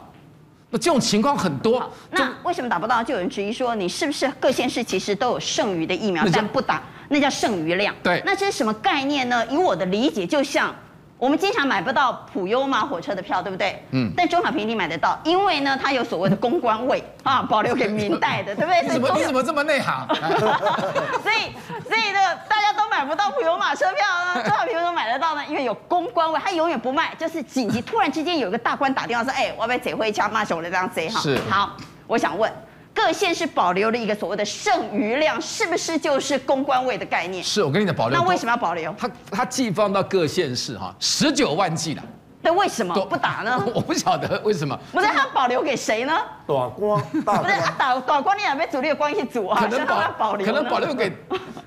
[0.70, 1.84] 那这种情况很多。
[2.12, 3.04] 那为什么打不到？
[3.04, 7.94] 就有人质疑说，你是不是各县市其实都有剩余的疫苗，但不打，那叫剩余量。
[8.02, 9.46] 对，那这是什么概念呢？
[9.48, 10.74] 以我的理解，就像。
[11.22, 13.80] 我们经常买不到普悠玛火车的票，对不对？
[13.92, 14.12] 嗯。
[14.18, 18.82] 但中小平一定买得到，因为呢，它有所谓的公关位 啊，保留给明代的，对不对？
[18.82, 20.08] 你怎么你怎么这么内行？
[21.22, 21.54] 所以
[21.88, 24.04] 所以呢，大家都买不到普悠玛车票
[24.34, 31.20] 呢， 中小平都买得到呢，因为有公关位，它永远不卖，就是紧急突然之间有一个大官打电话说，哎，我要被贼回家骂手的这样贼哈。
[31.20, 31.40] 是。
[31.48, 32.52] 好，我想问。
[32.94, 37.44] 各县市保留了一个所谓的剩余量，是不是就是公关位的概念？
[37.44, 38.20] 是我跟你讲保留。
[38.20, 38.94] 那为什么要保留？
[38.98, 42.04] 他他寄放到各县市哈，十九万剂了。
[42.44, 43.64] 那为什么不打呢？
[43.74, 44.78] 我不晓得为什么。
[44.92, 46.14] 不是他保留给谁呢？
[46.48, 47.38] 大官，大。
[47.38, 49.62] 不是他打短光，你两边主力的关系组啊？
[49.62, 51.16] 可能保保留，可能保留给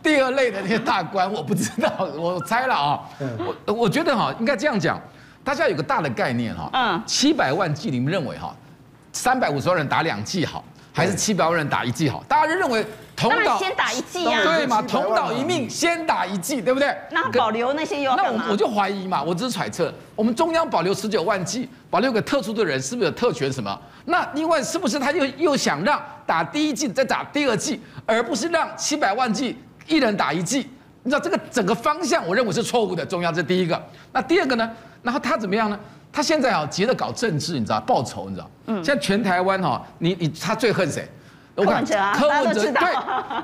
[0.03, 3.01] 第二类的那些大官， 我不知道，我猜了啊。
[3.67, 5.01] 我我觉得哈，应该这样讲，
[5.45, 6.69] 大家有个大的概念哈。
[6.73, 7.03] 嗯。
[7.07, 8.55] 七百万剂，你们认为哈，
[9.13, 10.63] 三百五十万人打两剂好？
[10.95, 12.87] 还是七百万人打一剂好，大家就认为
[13.17, 14.81] 同岛先打一剂啊，对嘛？
[14.81, 16.97] 同岛一命，先打一剂，对不对？
[17.11, 23.77] 那保留那些又那我我就怀疑嘛，我只是揣测，我们中央保留十九万剂，保留给特殊的人，是不是有特权什么？
[24.05, 30.71] 那另外是不是他又又想让打第一剂再打第二剂，而不是让七百万剂一人打一剂？
[31.03, 33.05] 你知道这个整个方向，我认为是错误的。
[33.05, 33.83] 中央这第一个，
[34.13, 34.71] 那第二个呢？
[35.03, 35.79] 然后他怎么样呢？
[36.15, 38.51] 他现在啊急着搞政治，你知道报仇，你知道？
[38.67, 38.85] 嗯。
[38.85, 41.09] 现在全台湾哈，你你他最恨谁？
[41.57, 42.95] 柯文哲啊，柯文哲对，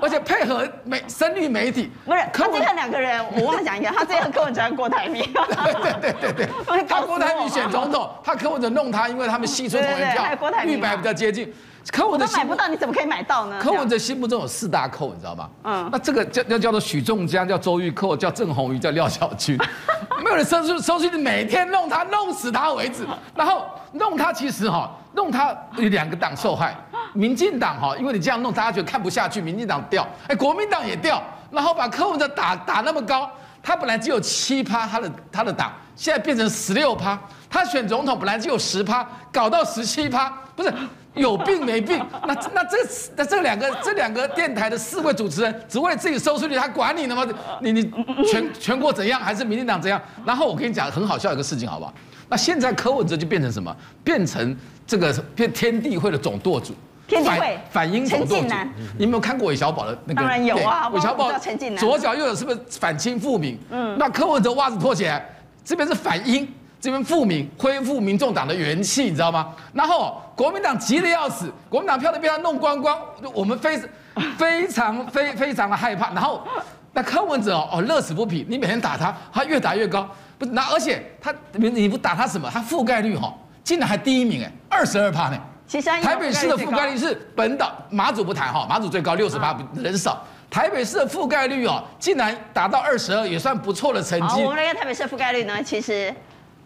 [0.03, 1.91] 而且配合媒声律媒体。
[2.05, 5.23] 不是，他这看两个人，我忘了讲一下，他最恨柯文哲跟郭台铭。
[5.33, 6.49] 对对对对对。
[6.89, 10.25] 他郭台铭选总统，他柯文哲弄他，因为他们系出同一票，
[10.65, 11.53] 绿白比较接近。
[11.91, 13.59] 柯文哲买不到，你怎么可以买到呢？
[13.61, 15.49] 柯文哲心目中有四大寇，你知道吗？
[15.65, 15.89] 嗯。
[15.91, 19.59] 那这个叫叫叫做许仲江，叫周玉蔻，叫郑红瑜，叫廖小军。
[20.23, 23.07] 没有人收收收据，每天弄他，弄死他为止。
[23.35, 26.77] 然后弄他，其实哈，弄他有两个党受害。
[27.15, 31.23] 民进党哈，因为你这样弄，大家觉得看不下去，民进党掉，哎，国民党也掉。
[31.51, 33.29] 然后把柯文哲打打那么高，
[33.63, 37.19] 他本来只有七趴，他的他的党现在变成十六趴。
[37.49, 40.73] 他选总统本来只有十趴，搞到十七趴，不是。
[41.15, 41.99] 有病没病？
[42.27, 42.77] 那那这
[43.17, 47.27] 那这两个这两个电台的四位主持人，只为了自己收视率，他管你呢吗？
[47.61, 47.91] 你你
[48.31, 50.01] 全全国怎样，还是民进党怎样？
[50.25, 51.93] 然后我跟你讲很好笑一个事情，好不好？
[52.29, 53.75] 那现在柯文哲就变成什么？
[54.05, 54.57] 变成
[54.87, 56.73] 这个变天地会的总舵主，
[57.09, 58.47] 天地会反英总舵主。
[58.97, 60.21] 你有没有看过韦小宝的那个？
[60.21, 61.33] 当然有啊，韦小宝
[61.77, 63.59] 左脚右脚是不是反清复明？
[63.71, 65.29] 嗯，那柯文哲袜子脱起来，
[65.65, 66.47] 这边是反英。
[66.81, 69.55] 这边复民，恢复民众党的元气，你知道吗？
[69.75, 72.99] 然后国民党急得要死，国民党票都被他弄光光，
[73.35, 73.79] 我们非
[74.39, 76.13] 非常非非常的害怕。
[76.15, 76.43] 然后
[76.95, 80.09] 那柯文哲哦哦乐此不疲，你每天打他，他越打越高。
[80.39, 82.49] 不是，那而且他你你不打他什么？
[82.51, 85.39] 他覆盖率哈、哦，竟然还第一名哎，二十二趴呢。
[85.67, 90.25] 其实台北市的覆盖率是本岛马祖不谈哈，马祖最高六十八，人少。
[90.49, 94.43] 台北市的覆盖率哦，竟然达到二十二，也算不错的成绩。
[94.43, 96.13] 我们来看台北市的覆盖率呢，其实。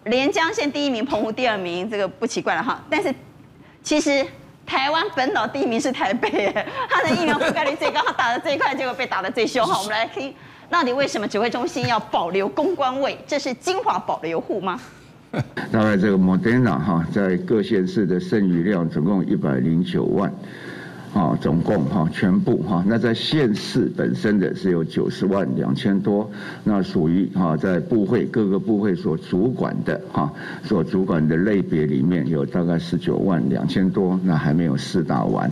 [0.05, 2.83] 连江县第一名，澎湖第二名，这个不奇怪了哈。
[2.91, 3.15] 但是
[3.83, 4.25] 其实
[4.67, 6.55] 台湾本岛第一名是台北，
[6.89, 9.65] 它的疫苗覆盖率最高，他打的最快，结果被打的最凶。
[9.67, 10.35] 哈，我们来听，
[10.69, 13.19] 到底为什么指挥中心要保留公关位？
[13.27, 14.81] 这是精华保留户吗？
[15.73, 20.33] 大概这个 Moderna 哈，在各县市的剩余量总共一百零九万。
[21.15, 26.29] 啊，总共哈全部哈，那在县市本身的是有九十万两千多，
[26.65, 30.33] 那属于哈在部会各个部会所主管的哈，
[30.65, 35.49] 所主管的类别里面有大概十九万两千多，那还没有施打完，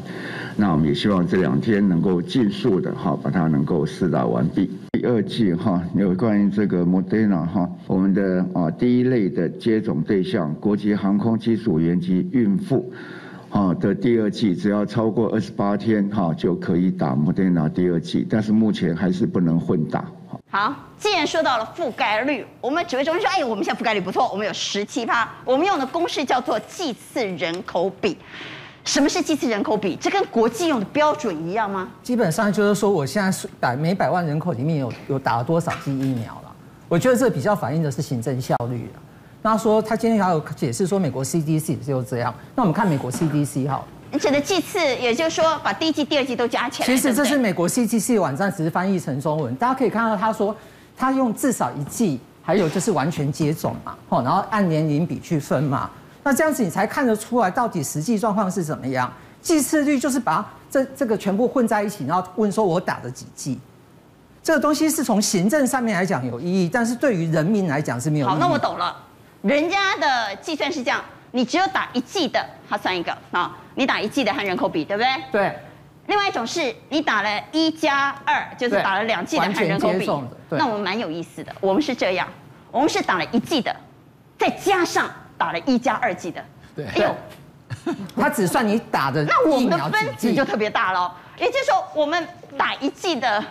[0.56, 4.68] 那我们也希望这两天能够尽速的哈把它能够施打完毕。
[4.90, 12.92] 第二季哈有关于这个 Moderna 哈，我们的啊第一类的接种对象，国际航空机组员及孕妇。
[13.52, 20.04] 啊的第二剂只要超过二十八天哈就可以打莫德纳第二剂，但是目前还是不能混打。
[20.50, 28.16] 好，既然说到了覆盖率，我们指挥中心说，哎，我们现在覆盖率不错，我们有十七趴，我们用的公式叫做剂次人口比。
[28.84, 29.96] 什么是剂次人口比？
[29.96, 31.90] 这跟国际用的标准一样吗？
[32.02, 36.52] 基本上就是说，我现在是打每百万人口里面有有打了多少剂疫苗了？
[36.88, 39.01] 我觉得这比较反映的是行政效率了。
[39.42, 42.32] 那说他今天还有解释说美国 CDC 就是这样。
[42.54, 46.86] 那我们看美国 CDC 哈，你指的祭次，也就是说把第一季、第二季都加起来。
[46.86, 49.54] 其实这是美国 CDC 网站，只是翻译成中文。
[49.56, 50.54] 大家可以看到他说
[50.96, 55.90] 他用至少一季，还有就是完全接种嘛，吼，然后按年龄比去分嘛。
[56.22, 59.12] 那这样子你才看得出来到底实际状况是怎么样。
[59.40, 63.58] 祭次率就是把这这个全部混在一起，然后问说我打了几剂。
[64.40, 68.32] 这个东西是从行政上面来讲有意义，但是对于人民来讲是没有意义。
[68.34, 68.96] 好，那我懂了。
[69.42, 73.56] 人家的计算是这样，你只有打一季的，它算一个啊。
[73.74, 75.08] 你打一季的和人口比，对不对？
[75.32, 75.58] 对。
[76.06, 80.06] 另外一种是你打了一加二，就是打了两季的和人口比。
[80.50, 82.28] 那我们蛮有意思的，我们是这样，
[82.70, 83.74] 我们是打了一季的，
[84.38, 86.44] 再加上打了一加二季的。
[86.76, 86.86] 对。
[86.86, 87.16] 哎呦，
[88.16, 89.24] 他只算你打的。
[89.28, 91.10] 那我们的分子就特别大喽。
[91.38, 92.26] 也就是说，我们
[92.56, 93.42] 打一季的。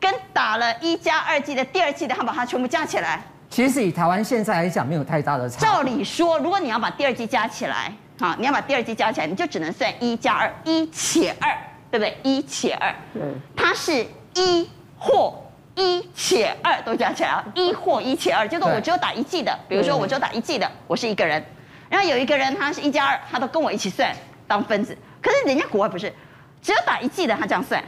[0.00, 3.20] 跟打了一加二季的第二季的，他把它全部加起来。
[3.58, 5.58] 其实以台湾现在来讲，没有太大的差。
[5.58, 11.58] 照理说，如果你要把第二季加起来，好，你要把第二季加起来，你就只能算一加二，一且二，
[11.90, 12.16] 对不对？
[12.22, 12.94] 一且二。
[13.12, 13.20] 对。
[13.56, 14.06] 它是
[14.36, 15.34] 一或
[15.74, 21.44] 一且二都加起来啊，一或一且二，就是我只有打一季的，比如说我只有打一季的，我是一个人，
[21.88, 24.14] 然后有一个人他是一加二，他都跟我一起算
[24.46, 24.96] 当分子。
[25.20, 26.14] 可是人家国外不是，
[26.62, 27.82] 只有打一季的他这样算，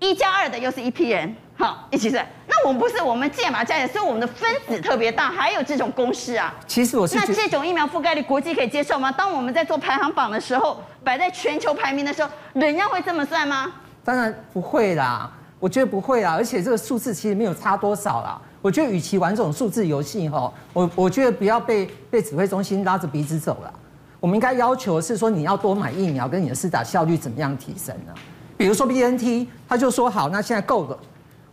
[0.00, 1.36] 一加二的又是一批人。
[1.56, 2.26] 好，一起算。
[2.46, 6.52] 那我们不是，我们建马加起来，所以我们的分子特别大，还有这种公式啊。
[6.66, 7.16] 其实我是。
[7.16, 9.12] 那这种疫苗覆盖率，国际可以接受吗？
[9.12, 13.72] 当我们在做排行榜的时候，摆在全球排名的时候，人家会这么算吗？
[14.04, 15.30] 当然不会啦，
[15.60, 16.32] 我觉得不会啦。
[16.32, 18.40] 而且这个数字其实没有差多少啦。
[18.60, 23.72] 我觉得与其玩这种数字游戏哈，我我觉得不要被被指挥中心拉着鼻子走了。
[24.18, 28.12] 我们应该要求是说，你要多买疫苗，跟你的施打效率怎么样提升呢？
[28.56, 30.98] 比如说 BNT，他就说好，那现在够了。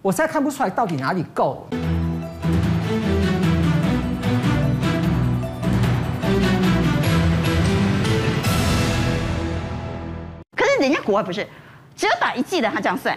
[0.04, 1.68] 我实在看不出来到底哪里够。
[10.56, 11.48] 可是人家国外不是，
[11.96, 13.16] 只有打一剂的他这样算，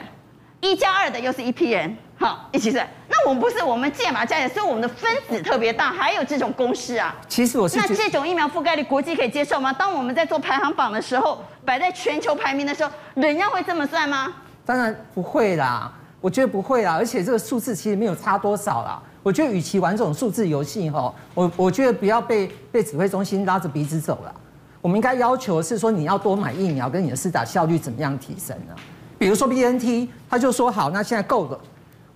[0.60, 2.86] 一加二的又是一批人，好，一起算。
[3.08, 7.16] 那我们不是，我们建马加起来，所以我们的分子特别大，还有这种公式啊。
[7.26, 7.78] 其实我是。
[7.78, 9.72] 那这种疫苗覆盖率国际可以接受吗？
[9.72, 14.30] 当我们在做排行榜的时候，摆在全球排名的时候，人家会这么算吗？
[14.66, 15.90] 当然不会啦。
[16.24, 18.98] 我觉得不会啦，而且这个数字其实没有差多少啦。
[19.22, 24.34] 我觉得与其玩这种数字游戏哈，我我觉得不要被被指挥中心拉着鼻子走了。
[24.80, 28.74] 我们应该要求是说，你要多买疫苗，跟你的施打效率怎么样提升呢？
[29.18, 31.60] 比如说 BNT，他就说好，那现在够了。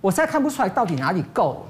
[0.01, 1.63] 我实在看不出来到底哪里够。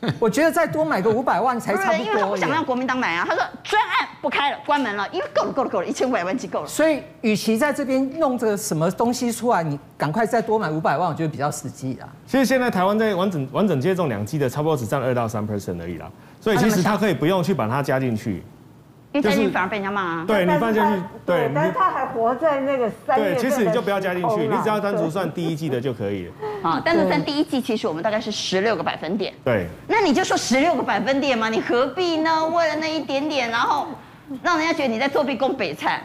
[0.18, 2.06] 我觉得再多买个五百万才差不多。
[2.06, 6.66] 因为他不想让国民党买啊，他说专案不开了，关门了，因为够了，够了，够了，一千五百万就够了。
[6.66, 12.08] 所以，与其在这边弄这个什么东西出来，你赶快再多买五百万，我觉得比较实际啊。
[12.26, 16.10] 其实现在台湾在完整完整接种两剂的，差不多只占二到三 percent 而已啦。
[16.40, 18.42] 所以其实他可以不用去把它加进去。
[19.12, 20.24] 因为加进去反而被人家骂啊！
[20.28, 23.32] 对，你放进去，对，但是他还活在那个三月。
[23.32, 26.32] 对，其实你就不要加进去，你只要单独算第一季的就可以了。
[26.62, 29.32] 啊，但是算第一季，其实我们大概是十六个百分点。
[29.42, 29.66] 对。
[29.86, 32.46] 那你就说十六个百分点嘛，你何必呢？
[32.48, 33.86] 为了那一点点，然后
[34.42, 36.02] 让人家觉得你在作弊、攻北菜，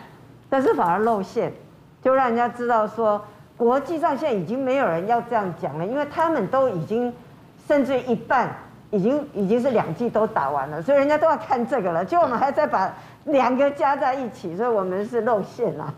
[0.49, 1.51] 但是反而露馅，
[2.01, 3.21] 就让人家知道说，
[3.57, 7.13] 国际上现在已经没有人要这样讲了，因为他们都已经
[7.67, 8.55] 甚至一半。
[8.93, 12.05] 已经已经是两季都打完了，所以人家都要看这个了。
[12.05, 12.93] 就我们还在把
[13.25, 15.91] 两个加在一起，所以我们是露馅了。